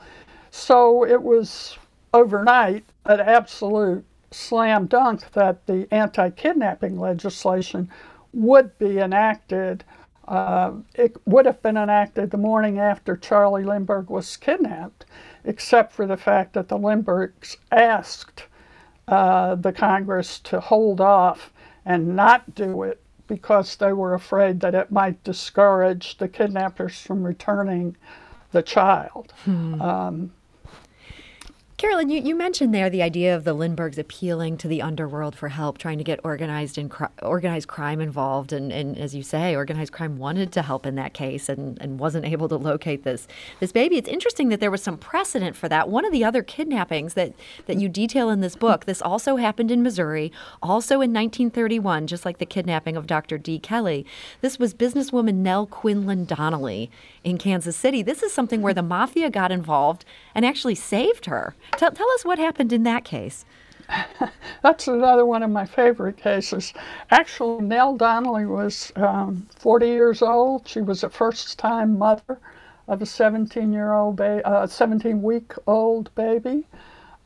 So 0.50 1.04
it 1.04 1.22
was 1.22 1.78
overnight 2.12 2.84
an 3.06 3.20
absolute 3.20 4.04
slam 4.30 4.86
dunk 4.86 5.30
that 5.32 5.66
the 5.66 5.86
anti 5.90 6.30
kidnapping 6.30 6.98
legislation 6.98 7.90
would 8.32 8.76
be 8.78 8.98
enacted. 8.98 9.84
Uh, 10.26 10.72
it 10.94 11.16
would 11.26 11.46
have 11.46 11.60
been 11.62 11.76
enacted 11.76 12.30
the 12.30 12.36
morning 12.36 12.78
after 12.78 13.16
Charlie 13.16 13.64
Lindbergh 13.64 14.08
was 14.08 14.36
kidnapped, 14.36 15.04
except 15.44 15.92
for 15.92 16.06
the 16.06 16.16
fact 16.16 16.54
that 16.54 16.68
the 16.68 16.78
Lindberghs 16.78 17.56
asked 17.70 18.44
uh, 19.08 19.54
the 19.56 19.72
Congress 19.72 20.38
to 20.40 20.60
hold 20.60 21.00
off 21.00 21.52
and 21.84 22.14
not 22.14 22.54
do 22.54 22.82
it 22.84 23.01
because 23.26 23.76
they 23.76 23.92
were 23.92 24.14
afraid 24.14 24.60
that 24.60 24.74
it 24.74 24.90
might 24.90 25.22
discourage 25.24 26.18
the 26.18 26.28
kidnappers 26.28 27.00
from 27.00 27.24
returning 27.24 27.96
the 28.52 28.62
child. 28.62 29.32
Hmm. 29.44 29.80
Um, 29.80 30.32
Carolyn, 31.82 32.10
you, 32.10 32.22
you 32.22 32.36
mentioned 32.36 32.72
there 32.72 32.88
the 32.88 33.02
idea 33.02 33.34
of 33.34 33.42
the 33.42 33.54
Lindberghs 33.54 33.98
appealing 33.98 34.56
to 34.58 34.68
the 34.68 34.80
underworld 34.80 35.34
for 35.34 35.48
help, 35.48 35.78
trying 35.78 35.98
to 35.98 36.04
get 36.04 36.20
organized 36.22 36.78
and 36.78 36.88
cr- 36.88 37.06
organized 37.20 37.66
crime 37.66 38.00
involved, 38.00 38.52
and, 38.52 38.72
and 38.72 38.96
as 38.96 39.16
you 39.16 39.24
say, 39.24 39.56
organized 39.56 39.92
crime 39.92 40.16
wanted 40.16 40.52
to 40.52 40.62
help 40.62 40.86
in 40.86 40.94
that 40.94 41.12
case 41.12 41.48
and, 41.48 41.82
and 41.82 41.98
wasn't 41.98 42.24
able 42.24 42.48
to 42.50 42.56
locate 42.56 43.02
this 43.02 43.26
this 43.58 43.72
baby. 43.72 43.96
It's 43.96 44.08
interesting 44.08 44.48
that 44.50 44.60
there 44.60 44.70
was 44.70 44.80
some 44.80 44.96
precedent 44.96 45.56
for 45.56 45.68
that. 45.70 45.88
One 45.88 46.04
of 46.04 46.12
the 46.12 46.22
other 46.22 46.44
kidnappings 46.44 47.14
that 47.14 47.32
that 47.66 47.78
you 47.78 47.88
detail 47.88 48.30
in 48.30 48.42
this 48.42 48.54
book, 48.54 48.84
this 48.84 49.02
also 49.02 49.34
happened 49.34 49.72
in 49.72 49.82
Missouri, 49.82 50.30
also 50.62 51.00
in 51.00 51.12
1931, 51.12 52.06
just 52.06 52.24
like 52.24 52.38
the 52.38 52.46
kidnapping 52.46 52.96
of 52.96 53.08
Dr. 53.08 53.38
D. 53.38 53.58
Kelley. 53.58 54.06
This 54.40 54.56
was 54.56 54.72
businesswoman 54.72 55.38
Nell 55.38 55.66
Quinlan 55.66 56.26
Donnelly 56.26 56.92
in 57.24 57.38
Kansas 57.38 57.76
City. 57.76 58.04
This 58.04 58.22
is 58.22 58.32
something 58.32 58.62
where 58.62 58.72
the 58.72 58.84
mafia 58.84 59.30
got 59.30 59.50
involved 59.50 60.04
and 60.32 60.46
actually 60.46 60.76
saved 60.76 61.26
her. 61.26 61.56
Tell, 61.76 61.90
tell 61.90 62.10
us 62.10 62.24
what 62.24 62.38
happened 62.38 62.72
in 62.72 62.82
that 62.84 63.04
case. 63.04 63.44
that's 64.62 64.88
another 64.88 65.26
one 65.26 65.42
of 65.42 65.50
my 65.50 65.66
favorite 65.66 66.16
cases. 66.16 66.72
Actually, 67.10 67.62
Nell 67.62 67.96
Donnelly 67.96 68.46
was 68.46 68.92
um, 68.96 69.46
40 69.56 69.86
years 69.86 70.22
old. 70.22 70.66
She 70.68 70.80
was 70.80 71.02
a 71.02 71.10
first-time 71.10 71.98
mother 71.98 72.38
of 72.88 73.02
a 73.02 73.04
17-year-old, 73.04 74.16
ba- 74.16 74.46
uh, 74.46 74.66
17-week-old 74.66 76.14
baby, 76.14 76.66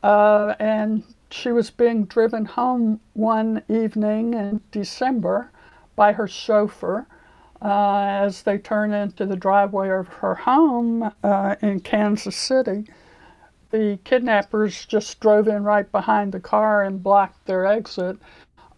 uh, 0.03 0.55
and 0.59 1.03
she 1.31 1.51
was 1.51 1.71
being 1.71 2.05
driven 2.05 2.45
home 2.45 3.01
one 3.15 3.63
evening 3.69 4.35
in 4.35 4.61
December 4.71 5.51
by 5.97 6.13
her 6.13 6.29
chauffeur. 6.29 7.07
Uh, 7.63 8.05
as 8.07 8.43
they 8.43 8.59
turned 8.59 8.95
into 8.95 9.25
the 9.25 9.35
driveway 9.35 9.89
of 9.89 10.07
her 10.09 10.35
home 10.35 11.11
uh, 11.25 11.57
in 11.63 11.81
Kansas 11.81 12.37
City 12.37 12.85
the 13.77 13.99
kidnappers 14.05 14.87
just 14.87 15.21
drove 15.21 15.49
in 15.49 15.63
right 15.63 15.91
behind 15.93 16.33
the 16.33 16.41
car 16.41 16.83
and 16.83 17.03
blocked 17.03 17.45
their 17.45 17.67
exit. 17.67 18.17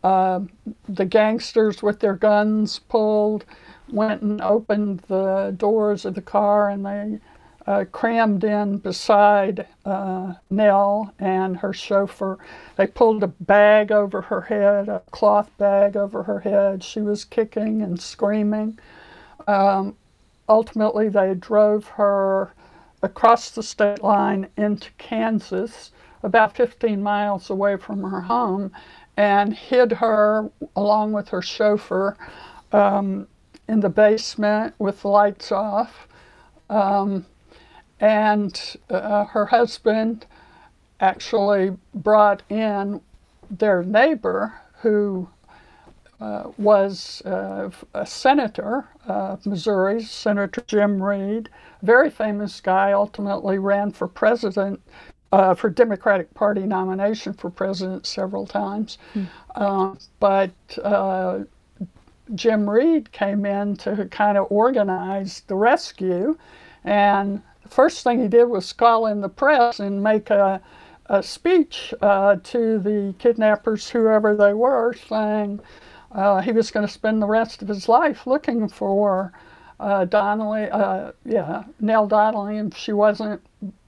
Uh, 0.03 0.41
the 0.89 1.05
gangsters, 1.05 1.83
with 1.83 2.01
their 2.01 2.17
guns 2.17 2.81
pulled, 2.81 3.45
went 3.93 4.23
and 4.23 4.41
opened 4.41 4.99
the 5.07 5.55
doors 5.57 6.05
of 6.05 6.15
the 6.15 6.23
car 6.23 6.69
and 6.69 6.85
they 6.85 7.21
uh, 7.67 7.85
crammed 7.93 8.43
in 8.43 8.79
beside 8.79 9.67
uh, 9.85 10.35
Nell 10.51 11.13
and 11.21 11.57
her 11.59 11.73
chauffeur. 11.73 12.39
They 12.77 12.89
pulled 12.89 13.23
a 13.23 13.29
bag 13.29 13.93
over 13.93 14.23
her 14.23 14.41
head, 14.41 14.89
a 14.89 15.03
cloth 15.13 15.51
bag 15.59 15.97
over 15.97 16.25
her 16.25 16.41
head. 16.41 16.83
She 16.83 17.01
was 17.03 17.25
kicking 17.25 17.83
and 17.83 18.01
screaming. 18.01 18.79
Um, 19.47 19.97
ultimately, 20.49 21.09
they 21.09 21.35
drove 21.35 21.87
her 21.87 22.53
across 23.03 23.51
the 23.51 23.63
state 23.63 24.03
line 24.03 24.49
into 24.57 24.91
Kansas, 24.99 25.93
about 26.23 26.57
15 26.57 27.03
miles 27.03 27.51
away 27.51 27.77
from 27.77 28.03
her 28.03 28.23
home, 28.23 28.73
and 29.17 29.55
hid 29.55 29.93
her 29.93 30.51
along 30.77 31.13
with 31.13 31.29
her 31.29 31.43
chauffeur 31.43 32.17
um, 32.73 33.27
in 33.69 33.81
the 33.81 33.89
basement 33.89 34.75
with 34.79 35.05
lights 35.05 35.53
off. 35.53 36.09
Um, 36.71 37.27
and 38.01 38.77
uh, 38.91 39.25
her 39.25 39.47
husband 39.47 40.27
actually 41.01 41.77
brought 41.95 42.43
in 42.49 43.01
their 43.51 43.83
neighbor 43.83 44.55
who 44.81 45.29
uh, 46.21 46.51
was 46.59 47.23
uh, 47.25 47.71
a 47.95 48.05
senator 48.05 48.89
of 49.07 49.45
Missouri, 49.47 50.03
Senator 50.03 50.63
Jim 50.67 51.03
Reed, 51.03 51.49
very 51.83 52.11
famous 52.11 52.61
guy, 52.61 52.93
ultimately 52.93 53.59
ran 53.59 53.93
for 53.93 54.09
president, 54.09 54.81
uh, 55.31 55.55
for 55.55 55.71
Democratic 55.71 56.33
Party 56.35 56.63
nomination 56.63 57.33
for 57.33 57.51
president 57.51 58.07
several 58.07 58.47
times. 58.47 58.99
Mm. 59.15 59.99
but 60.19 60.51
uh, 60.83 61.41
Jim 62.35 62.69
Reed 62.69 63.11
came 63.13 63.47
in 63.47 63.77
to 63.77 64.07
kind 64.11 64.37
of 64.37 64.47
organize 64.51 65.43
the 65.47 65.55
rescue. 65.55 66.37
And 66.85 67.43
the 67.63 67.69
first 67.69 68.05
thing 68.05 68.21
he 68.21 68.29
did 68.29 68.45
was 68.45 68.73
call 68.73 69.07
in 69.07 69.21
the 69.21 69.29
press 69.29 69.81
and 69.81 70.03
make 70.03 70.31
a, 70.31 70.61
a 71.07 71.23
speech 71.23 71.95
uh, 72.01 72.37
to 72.43 72.79
the 72.79 73.15
kidnappers, 73.19 73.89
whoever 73.89 74.37
they 74.37 74.53
were, 74.53 74.95
saying 75.09 75.61
uh, 76.13 76.41
he 76.41 76.53
was 76.53 76.71
going 76.71 76.87
to 76.87 76.93
spend 76.93 77.21
the 77.21 77.27
rest 77.27 77.63
of 77.63 77.69
his 77.69 77.89
life 77.89 78.27
looking 78.27 78.69
for 78.69 79.33
uh, 79.81 80.05
Donnelly, 80.05 80.69
uh, 80.71 81.13
yeah, 81.25 81.65
Nell 81.81 82.07
Donnelly, 82.07 82.59
and 82.59 82.75
she 82.75 82.93
wasn't 82.93 83.41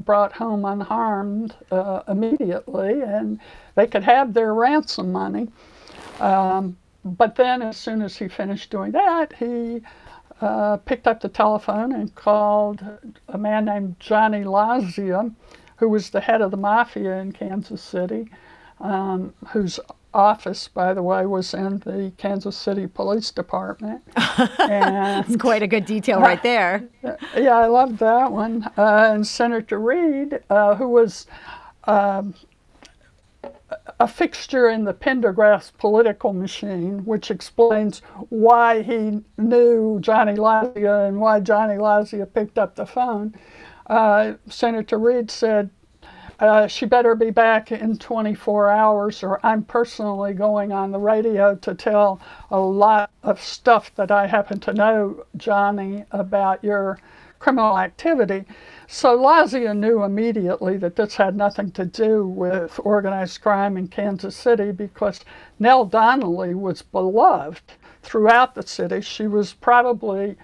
brought 0.05 0.33
home 0.33 0.65
unharmed 0.65 1.55
uh, 1.71 2.03
immediately, 2.07 3.03
and 3.03 3.41
they 3.75 3.87
could 3.87 4.05
have 4.05 4.33
their 4.33 4.55
ransom 4.55 5.13
money. 5.13 5.49
Um, 6.21 6.77
but 7.05 7.37
then, 7.37 7.63
as 7.63 7.77
soon 7.77 8.03
as 8.03 8.17
he 8.17 8.29
finished 8.29 8.71
doing 8.71 8.93
that, 8.93 9.33
he 9.39 9.81
uh, 10.41 10.77
picked 10.79 11.07
up 11.07 11.21
the 11.21 11.29
telephone 11.29 11.93
and 11.93 12.15
called 12.15 12.85
a 13.29 13.39
man 13.39 13.65
named 13.65 13.97
Johnny 13.99 14.45
Lazia, 14.45 15.35
who 15.77 15.89
was 15.89 16.11
the 16.11 16.21
head 16.21 16.41
of 16.41 16.51
the 16.51 16.57
mafia 16.57 17.17
in 17.19 17.33
Kansas 17.33 17.83
City, 17.83 18.31
um, 18.81 19.35
whose 19.49 19.81
office, 20.13 20.69
by 20.69 20.95
the 20.95 21.03
way, 21.03 21.27
was 21.27 21.55
in 21.55 21.79
the 21.81 22.13
Kansas 22.17 22.57
City 22.57 22.87
Police 22.87 23.31
Department. 23.31 24.03
and 24.59 25.25
it's 25.27 25.37
quite 25.37 25.63
a 25.63 25.67
good 25.67 25.85
detail 25.85 26.21
right 26.21 26.43
there. 26.43 26.89
yeah, 27.37 27.57
I 27.57 27.67
love 27.67 27.99
that 27.99 28.33
one. 28.33 28.65
Uh, 28.77 29.11
and 29.13 29.27
Senator 29.27 29.79
Reed, 29.79 30.41
uh, 30.51 30.75
who 30.75 30.89
was 30.89 31.27
um, 31.85 32.35
a 33.99 34.09
fixture 34.09 34.69
in 34.69 34.85
the 34.85 34.95
Pendergast 34.95 35.77
political 35.79 36.33
machine, 36.33 37.05
which 37.05 37.31
explains 37.31 38.01
why 38.29 38.83
he 38.83 39.21
knew 39.39 39.99
Johnny 40.01 40.35
Lazia 40.35 41.09
and 41.09 41.21
why 41.21 41.41
Johnny 41.41 41.75
Lazia 41.75 42.33
picked 42.33 42.59
up 42.59 42.77
the 42.77 42.87
phone. 42.87 43.35
Uh, 43.87 44.35
Senator 44.49 44.99
Reed 44.99 45.31
said, 45.31 45.71
uh, 46.41 46.67
she 46.67 46.87
better 46.87 47.15
be 47.15 47.31
back 47.31 47.71
in 47.71 47.99
24 47.99 48.71
hours, 48.71 49.23
or 49.23 49.39
I'm 49.45 49.63
personally 49.63 50.33
going 50.33 50.73
on 50.73 50.91
the 50.91 50.99
radio 50.99 51.55
to 51.57 51.75
tell 51.75 52.21
a 52.51 52.59
lot 52.59 53.11
of 53.23 53.41
stuff 53.43 53.95
that 53.97 54.11
I 54.11 54.27
happen 54.27 54.59
to 54.61 54.73
know, 54.73 55.27
Johnny, 55.37 56.05
about 56.11 56.65
your 56.65 56.99
criminal 57.39 57.79
activity. 57.79 58.45
So 58.87 59.19
Lazia 59.19 59.77
knew 59.77 60.03
immediately 60.03 60.79
that 60.79 60.97
this 60.97 61.17
had 61.17 61.37
nothing 61.37 61.73
to 61.73 61.85
do 61.85 62.27
with 62.27 62.81
organized 62.85 63.41
crime 63.43 63.77
in 63.77 63.89
Kansas 63.89 64.37
City 64.37 64.73
because 64.73 65.21
Nell 65.59 65.85
Donnelly 65.85 66.55
was 66.55 66.83
beloved 66.83 67.73
throughout 68.03 68.55
the 68.55 68.63
city. 68.63 69.03
She 69.03 69.27
was 69.27 69.53
probably 69.53 70.37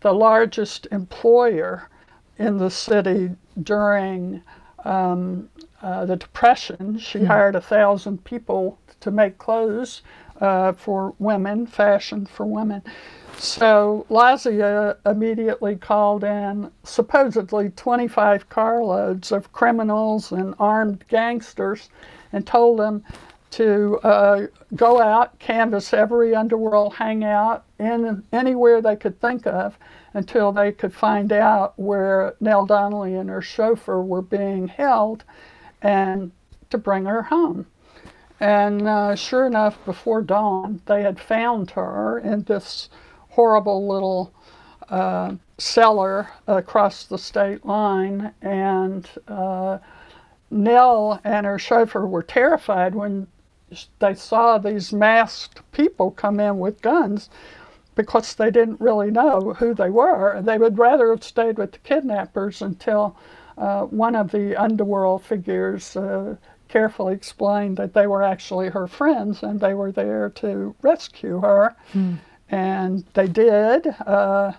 the 0.00 0.12
largest 0.12 0.88
employer 0.90 1.88
in 2.38 2.58
the 2.58 2.70
city 2.70 3.30
during 3.62 4.42
um, 4.86 5.48
uh, 5.82 6.06
the 6.06 6.16
Depression. 6.16 6.98
She 6.98 7.18
mm 7.18 7.26
hired 7.26 7.56
a 7.56 7.60
thousand 7.60 8.24
people 8.24 8.78
to 9.00 9.10
make 9.10 9.38
clothes 9.38 10.02
uh, 10.40 10.72
for 10.72 11.14
women, 11.18 11.66
fashion 11.66 12.26
for 12.26 12.46
women. 12.46 12.82
So 13.38 14.06
Lazia 14.08 14.96
immediately 15.04 15.76
called 15.76 16.24
in 16.24 16.70
supposedly 16.84 17.70
25 17.70 18.48
carloads 18.48 19.32
of 19.32 19.52
criminals 19.52 20.32
and 20.32 20.54
armed 20.58 21.04
gangsters 21.08 21.90
and 22.32 22.46
told 22.46 22.78
them 22.78 23.04
to 23.52 23.98
uh, 24.02 24.46
go 24.74 25.00
out, 25.00 25.38
canvass 25.38 25.92
every 25.92 26.34
underworld 26.34 26.94
hangout 26.94 27.64
in 27.78 28.22
anywhere 28.32 28.82
they 28.82 28.96
could 28.96 29.20
think 29.20 29.46
of 29.46 29.78
until 30.14 30.52
they 30.52 30.72
could 30.72 30.94
find 30.94 31.32
out 31.32 31.78
where 31.78 32.34
Nell 32.40 32.66
Donnelly 32.66 33.14
and 33.14 33.30
her 33.30 33.42
chauffeur 33.42 34.02
were 34.02 34.22
being 34.22 34.68
held 34.68 35.24
and 35.82 36.32
to 36.70 36.78
bring 36.78 37.04
her 37.04 37.22
home. 37.22 37.66
And 38.40 38.86
uh, 38.86 39.14
sure 39.14 39.46
enough, 39.46 39.82
before 39.84 40.22
dawn, 40.22 40.82
they 40.86 41.02
had 41.02 41.18
found 41.18 41.70
her 41.70 42.18
in 42.18 42.42
this 42.42 42.90
horrible 43.30 43.88
little 43.88 44.32
uh, 44.88 45.34
cellar 45.58 46.28
across 46.46 47.04
the 47.04 47.18
state 47.18 47.64
line. 47.64 48.32
And 48.42 49.08
uh, 49.28 49.78
Nell 50.50 51.20
and 51.24 51.46
her 51.46 51.58
chauffeur 51.58 52.06
were 52.06 52.22
terrified 52.22 52.94
when 52.94 53.26
they 53.98 54.14
saw 54.14 54.58
these 54.58 54.92
masked 54.92 55.60
people 55.72 56.10
come 56.10 56.40
in 56.40 56.58
with 56.58 56.82
guns 56.82 57.28
because 57.94 58.34
they 58.34 58.50
didn't 58.50 58.80
really 58.80 59.10
know 59.10 59.54
who 59.58 59.74
they 59.74 59.90
were. 59.90 60.40
They 60.42 60.58
would 60.58 60.78
rather 60.78 61.10
have 61.10 61.24
stayed 61.24 61.58
with 61.58 61.72
the 61.72 61.78
kidnappers 61.78 62.62
until 62.62 63.16
uh, 63.58 63.82
one 63.84 64.14
of 64.14 64.30
the 64.30 64.54
underworld 64.54 65.24
figures 65.24 65.96
uh, 65.96 66.36
carefully 66.68 67.14
explained 67.14 67.78
that 67.78 67.94
they 67.94 68.06
were 68.06 68.22
actually 68.22 68.68
her 68.68 68.86
friends 68.86 69.42
and 69.42 69.60
they 69.60 69.74
were 69.74 69.92
there 69.92 70.30
to 70.30 70.74
rescue 70.82 71.40
her. 71.40 71.74
Hmm. 71.92 72.14
And 72.50 73.04
they 73.14 73.26
did. 73.26 73.86
Uh, 74.06 74.52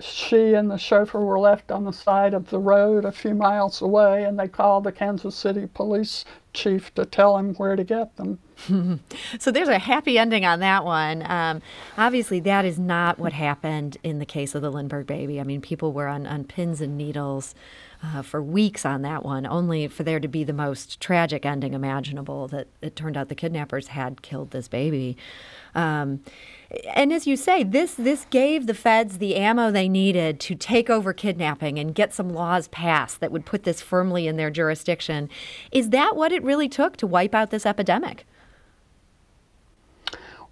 she 0.00 0.54
and 0.54 0.70
the 0.70 0.76
chauffeur 0.76 1.24
were 1.24 1.38
left 1.38 1.70
on 1.70 1.84
the 1.84 1.92
side 1.92 2.34
of 2.34 2.50
the 2.50 2.58
road 2.58 3.04
a 3.04 3.12
few 3.12 3.34
miles 3.34 3.80
away, 3.80 4.24
and 4.24 4.38
they 4.38 4.48
called 4.48 4.84
the 4.84 4.92
Kansas 4.92 5.36
City 5.36 5.68
police 5.72 6.24
chief 6.52 6.94
to 6.94 7.04
tell 7.04 7.36
him 7.36 7.54
where 7.54 7.76
to 7.76 7.84
get 7.84 8.16
them. 8.16 8.38
so 9.38 9.50
there's 9.50 9.68
a 9.68 9.78
happy 9.78 10.18
ending 10.18 10.44
on 10.44 10.60
that 10.60 10.84
one. 10.84 11.28
Um, 11.30 11.62
obviously, 11.96 12.40
that 12.40 12.64
is 12.64 12.78
not 12.78 13.18
what 13.18 13.32
happened 13.32 13.96
in 14.02 14.18
the 14.18 14.26
case 14.26 14.54
of 14.54 14.62
the 14.62 14.70
Lindbergh 14.70 15.06
baby. 15.06 15.40
I 15.40 15.44
mean, 15.44 15.60
people 15.60 15.92
were 15.92 16.08
on, 16.08 16.26
on 16.26 16.44
pins 16.44 16.80
and 16.80 16.96
needles 16.96 17.54
uh, 18.02 18.22
for 18.22 18.42
weeks 18.42 18.84
on 18.84 19.02
that 19.02 19.24
one, 19.24 19.46
only 19.46 19.88
for 19.88 20.02
there 20.02 20.20
to 20.20 20.28
be 20.28 20.44
the 20.44 20.52
most 20.52 21.00
tragic 21.00 21.46
ending 21.46 21.74
imaginable 21.74 22.48
that 22.48 22.68
it 22.82 22.96
turned 22.96 23.16
out 23.16 23.28
the 23.28 23.34
kidnappers 23.34 23.88
had 23.88 24.22
killed 24.22 24.50
this 24.50 24.68
baby. 24.68 25.16
Um, 25.74 26.20
and 26.94 27.12
as 27.12 27.26
you 27.26 27.36
say, 27.36 27.62
this 27.62 27.94
this 27.94 28.26
gave 28.30 28.66
the 28.66 28.74
feds 28.74 29.18
the 29.18 29.36
ammo 29.36 29.70
they 29.70 29.88
needed 29.88 30.40
to 30.40 30.54
take 30.54 30.90
over 30.90 31.12
kidnapping 31.12 31.78
and 31.78 31.94
get 31.94 32.12
some 32.12 32.28
laws 32.28 32.68
passed 32.68 33.20
that 33.20 33.30
would 33.30 33.46
put 33.46 33.64
this 33.64 33.80
firmly 33.80 34.26
in 34.26 34.36
their 34.36 34.50
jurisdiction. 34.50 35.28
Is 35.70 35.90
that 35.90 36.16
what 36.16 36.32
it 36.32 36.42
really 36.42 36.68
took 36.68 36.96
to 36.98 37.06
wipe 37.06 37.34
out 37.34 37.50
this 37.50 37.66
epidemic? 37.66 38.26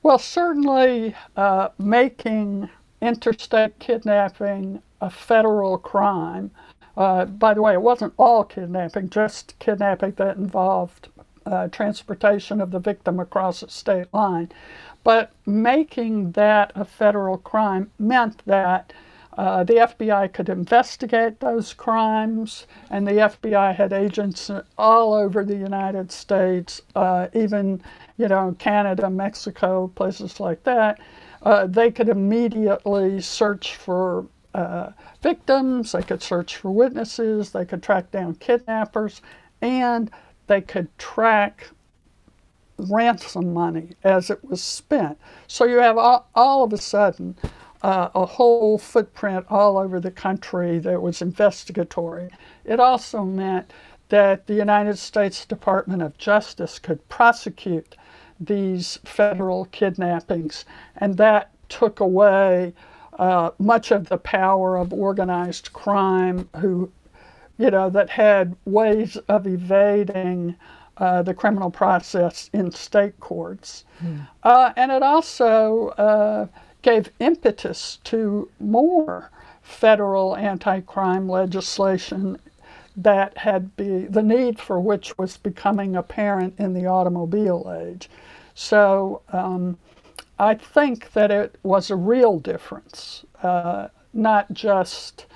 Well, 0.03 0.19
certainly 0.19 1.15
uh, 1.37 1.69
making 1.79 2.69
interstate 3.01 3.79
kidnapping 3.79 4.83
a 5.01 5.11
federal 5.11 5.79
crime. 5.79 6.51
Uh, 6.97 7.25
by 7.25 7.55
the 7.55 7.63
way, 7.63 7.73
it 7.73 7.83
wasn't 7.83 8.13
all 8.17 8.45
kidnapping, 8.45 9.11
just 9.11 9.59
kidnapping 9.59 10.13
that 10.13 10.37
involved 10.37 11.09
uh, 11.47 11.69
transportation 11.69 12.61
of 12.61 12.71
the 12.71 12.79
victim 12.79 13.19
across 13.19 13.63
a 13.63 13.69
state 13.69 14.07
line. 14.13 14.51
But 15.05 15.33
making 15.47 16.33
that 16.33 16.73
a 16.75 16.85
federal 16.85 17.39
crime 17.39 17.91
meant 17.99 18.45
that 18.47 18.93
uh, 19.37 19.65
the 19.65 19.75
FBI 19.75 20.33
could 20.33 20.49
investigate 20.49 21.41
those 21.41 21.73
crimes, 21.73 22.67
and 22.91 23.07
the 23.07 23.13
FBI 23.13 23.75
had 23.75 23.93
agents 23.93 24.51
all 24.77 25.15
over 25.15 25.45
the 25.45 25.57
United 25.57 26.13
States, 26.13 26.83
uh, 26.95 27.29
even 27.33 27.83
you 28.19 28.29
know 28.29 28.55
Canada, 28.59 29.09
Mexico, 29.09 29.89
places 29.95 30.39
like 30.39 30.63
that. 30.65 31.01
Uh, 31.43 31.67
they 31.67 31.91
could 31.91 32.09
immediately 32.09 33.21
search 33.21 33.77
for 33.77 34.27
uh, 34.55 34.91
victims, 35.23 35.93
they 35.93 36.03
could 36.03 36.23
search 36.23 36.57
for 36.57 36.71
witnesses, 36.71 37.51
they 37.51 37.65
could 37.65 37.83
track 37.83 38.11
down 38.11 38.35
kidnappers, 38.35 39.23
and 39.63 40.11
they 40.47 40.61
could 40.61 40.87
track 40.99 41.71
ransom 42.79 43.53
money 43.53 43.91
as 44.03 44.31
it 44.31 44.45
was 44.45 44.63
spent. 44.63 45.19
So 45.47 45.65
you 45.65 45.79
have 45.79 45.99
all, 45.99 46.29
all 46.35 46.65
of 46.65 46.73
a 46.73 46.79
sudden 46.79 47.37
uh, 47.83 48.09
a 48.15 48.27
whole 48.27 48.79
footprint 48.79 49.47
all 49.51 49.77
over 49.77 50.01
the 50.01 50.11
country 50.11 50.79
that 50.79 51.03
was 51.03 51.23
investigatory. 51.23 52.31
It 52.65 52.81
also 52.81 53.25
meant 53.25 53.73
that 54.09 54.47
the 54.47 54.55
United 54.55 54.99
States 54.99 55.47
Department 55.47 56.03
of 56.03 56.19
Justice 56.19 56.79
could 56.79 57.09
prosecute 57.09 57.97
these 58.39 58.99
federal 59.05 59.67
kidnappings, 59.67 60.65
and 60.97 61.17
that 61.17 61.51
took 61.69 62.01
away 62.01 62.75
uh, 63.19 63.51
much 63.59 63.91
of 63.91 64.09
the 64.09 64.19
power 64.19 64.77
of 64.77 64.93
organized 64.93 65.73
crime, 65.73 66.49
who, 66.57 66.91
you 67.59 67.71
know, 67.71 67.89
that 67.91 68.11
had 68.11 68.57
ways 68.65 69.17
of 69.29 69.47
evading 69.47 70.57
uh, 70.99 71.23
the 71.23 71.35
criminal 71.35 71.71
process 71.71 72.51
in 72.53 72.71
state 72.71 73.19
courts. 73.21 73.85
Mm. 74.03 74.29
Uh, 74.43 74.73
and 74.77 74.93
it 74.93 75.03
also 75.03 75.89
uh, 75.89 76.47
gave 76.83 77.11
impetus 77.19 77.99
to 78.05 78.49
more 78.61 79.31
federal 79.63 80.37
anti 80.37 80.81
crime 80.81 81.29
legislation 81.29 82.39
that 82.97 83.39
had 83.39 83.75
be 83.77 84.05
the 84.05 84.23
need 84.23 84.59
for 84.59 84.79
which 84.79 85.17
was 85.17 85.37
becoming 85.39 85.97
apparent 85.97 86.55
in 86.59 86.75
the 86.75 86.87
automobile 86.87 87.75
age. 87.81 88.11
So 88.55 89.23
um, 89.33 89.79
I 90.39 90.55
think 90.55 91.13
that 91.13 91.31
it 91.31 91.57
was 91.63 91.91
a 91.91 91.97
real 91.97 92.39
difference, 92.39 93.25
uh, 93.43 93.89
not 94.13 94.53
just 94.53 95.27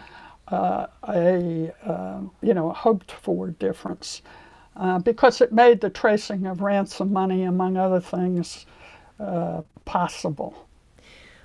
uh, 0.48 0.86
a 1.08 1.72
uh, 1.84 2.20
you 2.42 2.54
know 2.54 2.70
a 2.70 2.74
hoped 2.74 3.10
for 3.10 3.48
difference, 3.48 4.22
uh, 4.78 4.98
because 5.00 5.40
it 5.40 5.52
made 5.52 5.80
the 5.80 5.90
tracing 5.90 6.46
of 6.46 6.62
ransom 6.62 7.12
money, 7.12 7.44
among 7.44 7.76
other 7.76 8.00
things, 8.00 8.66
uh, 9.20 9.62
possible. 9.84 10.65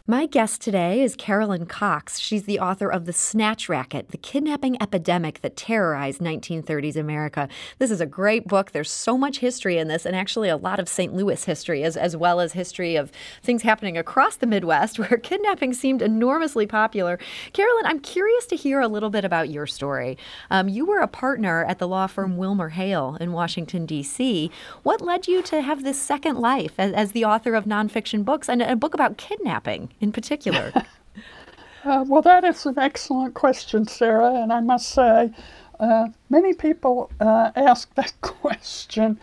My 0.07 0.25
guest 0.25 0.61
today 0.61 1.03
is 1.03 1.15
Carolyn 1.15 1.67
Cox. 1.67 2.17
She's 2.17 2.45
the 2.45 2.59
author 2.59 2.91
of 2.91 3.05
The 3.05 3.13
Snatch 3.13 3.69
Racket, 3.69 4.09
the 4.09 4.17
kidnapping 4.17 4.81
epidemic 4.81 5.41
that 5.41 5.55
terrorized 5.55 6.19
1930s 6.19 6.95
America. 6.95 7.47
This 7.77 7.91
is 7.91 8.01
a 8.01 8.07
great 8.07 8.47
book. 8.47 8.71
There's 8.71 8.89
so 8.89 9.15
much 9.15 9.37
history 9.39 9.77
in 9.77 9.89
this, 9.89 10.03
and 10.03 10.15
actually 10.15 10.49
a 10.49 10.57
lot 10.57 10.79
of 10.79 10.89
St. 10.89 11.13
Louis 11.13 11.43
history, 11.43 11.83
as, 11.83 11.95
as 11.95 12.17
well 12.17 12.39
as 12.39 12.53
history 12.53 12.95
of 12.95 13.11
things 13.43 13.61
happening 13.61 13.95
across 13.95 14.37
the 14.37 14.47
Midwest 14.47 14.97
where 14.99 15.19
kidnapping 15.19 15.71
seemed 15.71 16.01
enormously 16.01 16.65
popular. 16.65 17.19
Carolyn, 17.53 17.85
I'm 17.85 17.99
curious 17.99 18.47
to 18.47 18.55
hear 18.55 18.81
a 18.81 18.87
little 18.87 19.11
bit 19.11 19.23
about 19.23 19.49
your 19.49 19.67
story. 19.67 20.17
Um, 20.49 20.67
you 20.67 20.83
were 20.83 20.99
a 20.99 21.07
partner 21.07 21.63
at 21.65 21.77
the 21.77 21.87
law 21.87 22.07
firm 22.07 22.37
Wilmer 22.37 22.69
Hale 22.69 23.17
in 23.21 23.33
Washington, 23.33 23.85
D.C. 23.85 24.49
What 24.81 25.01
led 25.01 25.27
you 25.27 25.43
to 25.43 25.61
have 25.61 25.83
this 25.83 26.01
second 26.01 26.39
life 26.39 26.73
as, 26.79 26.91
as 26.93 27.11
the 27.11 27.23
author 27.23 27.53
of 27.53 27.65
nonfiction 27.65 28.25
books 28.25 28.49
and 28.49 28.63
a 28.63 28.75
book 28.75 28.95
about 28.95 29.17
kidnapping? 29.17 29.89
In 30.01 30.11
particular? 30.11 30.73
uh, 31.85 32.03
well, 32.07 32.21
that 32.21 32.43
is 32.43 32.65
an 32.65 32.77
excellent 32.77 33.33
question, 33.33 33.87
Sarah, 33.87 34.41
and 34.41 34.51
I 34.51 34.59
must 34.59 34.89
say, 34.89 35.31
uh, 35.79 36.07
many 36.29 36.53
people 36.53 37.11
uh, 37.19 37.51
ask 37.55 37.93
that 37.95 38.13
question. 38.21 39.19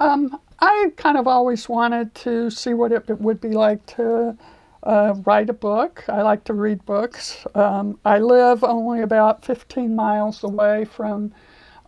Um, 0.00 0.38
I 0.60 0.92
kind 0.96 1.16
of 1.16 1.26
always 1.26 1.68
wanted 1.68 2.14
to 2.16 2.50
see 2.50 2.74
what 2.74 2.92
it, 2.92 3.08
would 3.20 3.40
be 3.40 3.50
like 3.50 3.84
to 3.96 4.36
uh, 4.82 5.14
write 5.24 5.50
a 5.50 5.52
book. 5.52 6.04
I 6.08 6.22
like 6.22 6.44
to 6.44 6.52
read 6.52 6.84
books. 6.84 7.46
Um, 7.54 7.98
I 8.04 8.18
live 8.18 8.64
only 8.64 9.02
about 9.02 9.44
15 9.44 9.94
miles 9.94 10.42
away 10.42 10.84
from 10.84 11.32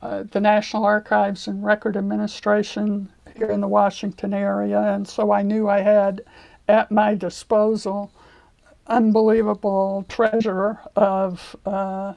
uh, 0.02 0.24
the 0.30 0.40
National 0.40 0.84
Archives 0.84 1.46
and 1.46 1.64
Record 1.64 1.96
Administration 1.96 3.08
here 3.36 3.50
in 3.50 3.60
the 3.60 3.68
Washington 3.68 4.32
area, 4.32 4.80
and 4.80 5.06
so 5.06 5.32
I 5.32 5.42
knew 5.42 5.68
I 5.68 5.80
had 5.80 6.22
at 6.70 6.90
my 6.90 7.14
disposal 7.14 8.10
unbelievable 8.90 10.04
treasure 10.08 10.78
of, 10.96 11.56
uh, 11.64 12.12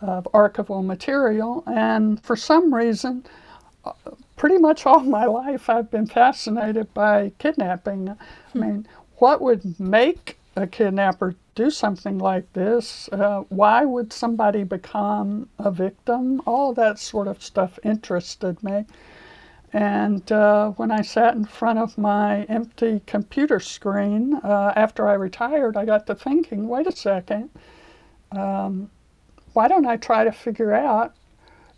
of 0.00 0.28
archival 0.34 0.84
material. 0.84 1.62
And 1.66 2.22
for 2.22 2.36
some 2.36 2.74
reason, 2.74 3.24
uh, 3.84 3.92
pretty 4.36 4.58
much 4.58 4.84
all 4.84 5.00
my 5.18 5.24
life, 5.24 5.70
I've 5.70 5.90
been 5.90 6.06
fascinated 6.06 6.92
by 6.92 7.32
kidnapping. 7.38 8.10
I 8.10 8.16
hmm. 8.52 8.60
mean, 8.60 8.88
what 9.16 9.40
would 9.40 9.78
make 9.80 10.36
a 10.56 10.66
kidnapper 10.66 11.34
do 11.54 11.70
something 11.70 12.18
like 12.18 12.52
this? 12.52 13.08
Uh, 13.12 13.42
why 13.48 13.84
would 13.84 14.12
somebody 14.12 14.64
become 14.64 15.48
a 15.58 15.70
victim? 15.70 16.42
All 16.46 16.74
that 16.74 16.98
sort 16.98 17.28
of 17.28 17.42
stuff 17.42 17.78
interested 17.84 18.62
me. 18.62 18.84
And 19.74 20.30
uh, 20.30 20.70
when 20.70 20.92
I 20.92 21.02
sat 21.02 21.34
in 21.34 21.44
front 21.44 21.80
of 21.80 21.98
my 21.98 22.44
empty 22.44 23.02
computer 23.06 23.58
screen 23.58 24.34
uh, 24.44 24.72
after 24.76 25.08
I 25.08 25.14
retired, 25.14 25.76
I 25.76 25.84
got 25.84 26.06
to 26.06 26.14
thinking 26.14 26.68
wait 26.68 26.86
a 26.86 26.92
second, 26.92 27.50
um, 28.30 28.88
why 29.52 29.66
don't 29.66 29.84
I 29.84 29.96
try 29.96 30.22
to 30.22 30.30
figure 30.30 30.72
out 30.72 31.16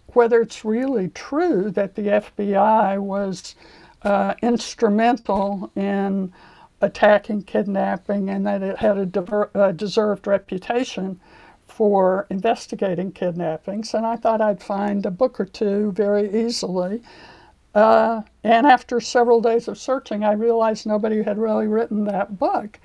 whether 0.08 0.42
it's 0.42 0.62
really 0.62 1.08
true 1.08 1.70
that 1.70 1.94
the 1.94 2.02
FBI 2.02 3.00
was 3.00 3.54
uh, 4.02 4.34
instrumental 4.42 5.70
in 5.74 6.34
attacking 6.82 7.44
kidnapping 7.44 8.28
and 8.28 8.46
that 8.46 8.62
it 8.62 8.76
had 8.76 8.98
a 8.98 9.06
diver- 9.06 9.72
deserved 9.74 10.26
reputation 10.26 11.18
for 11.66 12.26
investigating 12.28 13.10
kidnappings. 13.10 13.94
And 13.94 14.04
I 14.04 14.16
thought 14.16 14.42
I'd 14.42 14.62
find 14.62 15.06
a 15.06 15.10
book 15.10 15.40
or 15.40 15.46
two 15.46 15.92
very 15.92 16.44
easily 16.44 17.02
uh, 17.76 18.22
and 18.42 18.66
after 18.66 19.00
several 19.00 19.42
days 19.42 19.68
of 19.68 19.76
searching, 19.76 20.24
I 20.24 20.32
realized 20.32 20.86
nobody 20.86 21.22
had 21.22 21.36
really 21.36 21.66
written 21.66 22.04
that 22.04 22.38
book. 22.38 22.80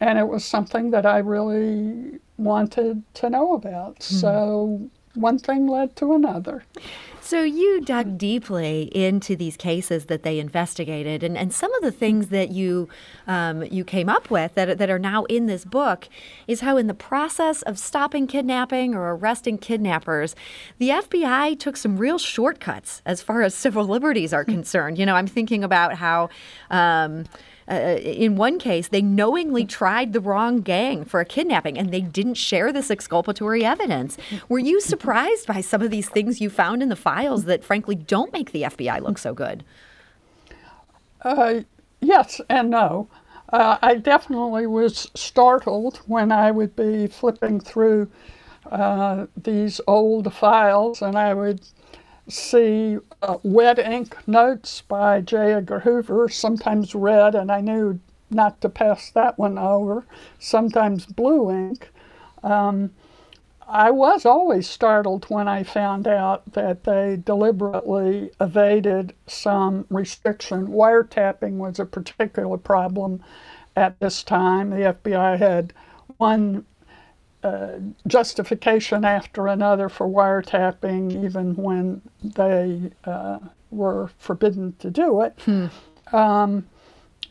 And 0.00 0.18
it 0.18 0.28
was 0.28 0.44
something 0.44 0.90
that 0.90 1.06
I 1.06 1.18
really 1.18 2.20
wanted 2.36 3.02
to 3.14 3.30
know 3.30 3.54
about. 3.54 4.00
Mm-hmm. 4.00 4.16
So 4.16 4.90
one 5.18 5.38
thing 5.38 5.66
led 5.66 5.96
to 5.96 6.14
another. 6.14 6.64
So 7.28 7.42
you 7.42 7.82
dug 7.82 8.16
deeply 8.16 8.84
into 8.84 9.36
these 9.36 9.58
cases 9.58 10.06
that 10.06 10.22
they 10.22 10.38
investigated, 10.38 11.22
and, 11.22 11.36
and 11.36 11.52
some 11.52 11.74
of 11.74 11.82
the 11.82 11.92
things 11.92 12.28
that 12.28 12.52
you 12.52 12.88
um, 13.26 13.64
you 13.64 13.84
came 13.84 14.08
up 14.08 14.30
with 14.30 14.54
that, 14.54 14.78
that 14.78 14.88
are 14.88 14.98
now 14.98 15.24
in 15.24 15.44
this 15.44 15.66
book 15.66 16.08
is 16.46 16.60
how 16.60 16.78
in 16.78 16.86
the 16.86 16.94
process 16.94 17.60
of 17.60 17.78
stopping 17.78 18.26
kidnapping 18.26 18.94
or 18.94 19.14
arresting 19.14 19.58
kidnappers, 19.58 20.34
the 20.78 20.88
FBI 20.88 21.60
took 21.60 21.76
some 21.76 21.98
real 21.98 22.16
shortcuts 22.16 23.02
as 23.04 23.20
far 23.20 23.42
as 23.42 23.54
civil 23.68 23.84
liberties 23.84 24.32
are 24.32 24.46
concerned. 24.46 24.96
You 24.96 25.04
know, 25.04 25.14
I'm 25.14 25.26
thinking 25.26 25.62
about 25.62 25.96
how. 25.96 26.30
Um, 26.70 27.26
uh, 27.70 27.98
in 28.02 28.36
one 28.36 28.58
case, 28.58 28.88
they 28.88 29.02
knowingly 29.02 29.64
tried 29.64 30.12
the 30.12 30.20
wrong 30.20 30.60
gang 30.60 31.04
for 31.04 31.20
a 31.20 31.24
kidnapping 31.24 31.78
and 31.78 31.92
they 31.92 32.00
didn't 32.00 32.34
share 32.34 32.72
this 32.72 32.90
exculpatory 32.90 33.64
evidence. 33.64 34.16
Were 34.48 34.58
you 34.58 34.80
surprised 34.80 35.46
by 35.46 35.60
some 35.60 35.82
of 35.82 35.90
these 35.90 36.08
things 36.08 36.40
you 36.40 36.50
found 36.50 36.82
in 36.82 36.88
the 36.88 36.96
files 36.96 37.44
that, 37.44 37.64
frankly, 37.64 37.94
don't 37.94 38.32
make 38.32 38.52
the 38.52 38.62
FBI 38.62 39.02
look 39.02 39.18
so 39.18 39.34
good? 39.34 39.64
Uh, 41.22 41.60
yes 42.00 42.40
and 42.48 42.70
no. 42.70 43.08
Uh, 43.50 43.78
I 43.80 43.94
definitely 43.96 44.66
was 44.66 45.10
startled 45.14 45.98
when 46.06 46.32
I 46.32 46.50
would 46.50 46.76
be 46.76 47.06
flipping 47.06 47.60
through 47.60 48.10
uh, 48.70 49.26
these 49.36 49.80
old 49.86 50.32
files, 50.34 51.00
and 51.00 51.16
I 51.16 51.32
would 51.32 51.62
see 52.28 52.98
uh, 53.22 53.38
wet 53.42 53.78
ink 53.78 54.16
notes 54.26 54.82
by 54.82 55.20
J. 55.20 55.54
Edgar 55.54 55.80
Hoover, 55.80 56.28
sometimes 56.28 56.94
red, 56.94 57.34
and 57.34 57.50
I 57.50 57.60
knew 57.60 58.00
not 58.30 58.60
to 58.60 58.68
pass 58.68 59.10
that 59.10 59.38
one 59.38 59.58
over, 59.58 60.04
sometimes 60.38 61.06
blue 61.06 61.50
ink. 61.50 61.90
Um, 62.42 62.90
I 63.70 63.90
was 63.90 64.24
always 64.24 64.68
startled 64.68 65.26
when 65.26 65.46
I 65.46 65.62
found 65.62 66.08
out 66.08 66.52
that 66.52 66.84
they 66.84 67.20
deliberately 67.22 68.30
evaded 68.40 69.12
some 69.26 69.84
restriction. 69.90 70.68
Wiretapping 70.68 71.58
was 71.58 71.78
a 71.78 71.84
particular 71.84 72.56
problem 72.56 73.22
at 73.76 73.98
this 74.00 74.22
time. 74.22 74.70
The 74.70 74.96
FBI 75.02 75.38
had 75.38 75.74
one 76.16 76.64
uh, 77.48 77.78
justification 78.06 79.04
after 79.04 79.46
another 79.46 79.88
for 79.88 80.06
wiretapping, 80.06 81.24
even 81.24 81.54
when 81.56 82.02
they 82.22 82.90
uh, 83.04 83.38
were 83.70 84.10
forbidden 84.18 84.74
to 84.78 84.90
do 84.90 85.22
it. 85.22 85.38
Hmm. 85.44 85.66
Um, 86.12 86.68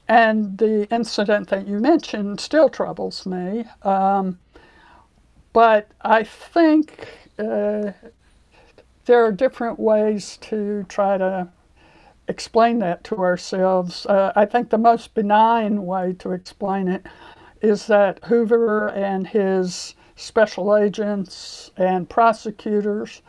and 0.08 0.58
the 0.58 0.88
incident 0.93 1.49
that 1.49 1.67
you 1.67 1.80
mentioned 1.80 2.39
still 2.39 2.69
troubles 2.69 3.25
me. 3.25 3.65
Um, 3.84 4.39
but 5.53 5.89
I 6.01 6.23
think 6.23 7.10
uh, 7.38 7.91
there 9.06 9.25
are 9.25 9.32
different 9.32 9.80
ways 9.80 10.38
to 10.38 10.86
try 10.88 11.17
to 11.17 11.47
explain 12.27 12.80
that 12.80 13.03
to 13.06 13.17
ourselves. 13.17 14.06
Uh, 14.06 14.32
I 14.36 14.45
think 14.45 14.69
the 14.69 14.77
most 14.77 15.13
benign 15.13 15.86
way 15.86 16.13
to 16.19 16.32
explain 16.32 16.88
it 16.88 17.06
is 17.62 17.88
that 17.88 18.23
Hoover 18.25 18.89
and 18.89 19.27
his 19.27 19.95
special 20.17 20.75
agents 20.75 21.71
and 21.77 22.10
prosecutors 22.10 23.21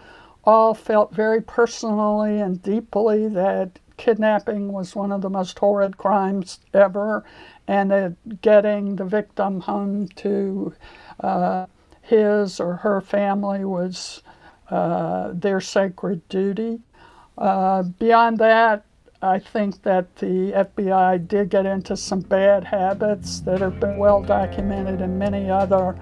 all 0.43 0.75
felt 0.75 1.15
very 1.15 1.43
personally 1.43 2.41
and 2.41 2.63
deeply 2.63 3.29
that 3.29 3.79
kidnapping 3.99 4.73
was 4.73 4.97
one 4.97 5.13
of 5.13 5.21
the 5.21 5.29
most 5.29 5.59
horrid 5.59 5.99
crimes 5.99 6.61
ever, 6.73 7.25
and 7.67 7.91
that 7.91 8.41
getting 8.41 8.97
the 8.97 9.05
victim 9.05 9.61
home 9.61 10.09
to 10.09 10.73
uh, 11.21 11.67
his 12.01 12.59
or 12.59 12.77
her 12.77 13.03
family 13.03 13.65
was 13.65 14.23
uh, 14.71 15.31
their 15.35 15.61
sacred 15.61 16.27
duty. 16.31 16.81
Uh, 17.37 17.83
beyond 17.83 18.39
that, 18.39 18.85
I 19.21 19.41
think 19.41 19.83
that 19.83 20.17
the 20.17 20.53
FBI 20.53 21.27
did 21.27 21.51
get 21.51 21.67
into 21.67 21.97
some 21.97 22.21
bad 22.21 22.65
habits 22.65 23.41
that 23.41 23.61
have 23.61 23.81
been 23.81 23.99
well 23.99 24.23
documented 24.23 25.01
in 25.01 25.19
many 25.19 25.51
other 25.51 25.97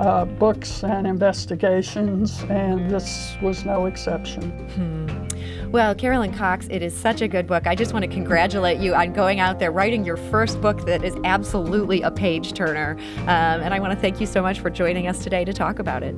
uh, 0.00 0.24
books 0.24 0.82
and 0.82 1.06
investigations, 1.06 2.42
and 2.48 2.90
this 2.90 3.36
was 3.42 3.64
no 3.66 3.84
exception. 3.84 4.50
Hmm. 4.70 5.70
Well, 5.70 5.94
Carolyn 5.94 6.32
Cox, 6.32 6.66
it 6.70 6.82
is 6.82 6.96
such 6.96 7.20
a 7.20 7.28
good 7.28 7.46
book. 7.46 7.66
I 7.66 7.74
just 7.74 7.92
want 7.92 8.04
to 8.04 8.10
congratulate 8.10 8.80
you 8.80 8.94
on 8.94 9.12
going 9.12 9.40
out 9.40 9.58
there 9.58 9.70
writing 9.70 10.04
your 10.04 10.16
first 10.16 10.60
book 10.60 10.84
that 10.86 11.04
is 11.04 11.14
absolutely 11.24 12.02
a 12.02 12.10
page 12.10 12.54
turner. 12.54 12.96
Um, 13.20 13.60
and 13.60 13.74
I 13.74 13.78
want 13.78 13.92
to 13.92 13.98
thank 13.98 14.20
you 14.20 14.26
so 14.26 14.42
much 14.42 14.58
for 14.58 14.70
joining 14.70 15.06
us 15.06 15.22
today 15.22 15.44
to 15.44 15.52
talk 15.52 15.78
about 15.78 16.02
it. 16.02 16.16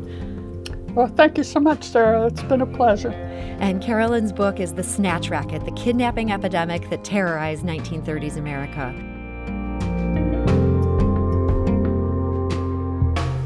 Well, 0.95 1.09
thank 1.09 1.37
you 1.37 1.45
so 1.45 1.59
much, 1.59 1.85
Sarah. 1.85 2.27
It's 2.27 2.42
been 2.45 2.61
a 2.61 2.66
pleasure. 2.66 3.11
And 3.11 3.83
Carolyn's 3.83 4.33
book 4.33 4.61
is 4.61 4.75
The 4.75 4.85
Snatch 4.85 5.29
Racket, 5.29 5.64
the 5.64 5.73
kidnapping 5.73 6.31
epidemic 6.31 6.88
that 6.90 7.05
terrorized 7.05 7.64
1930s 7.64 8.37
America. 8.37 9.12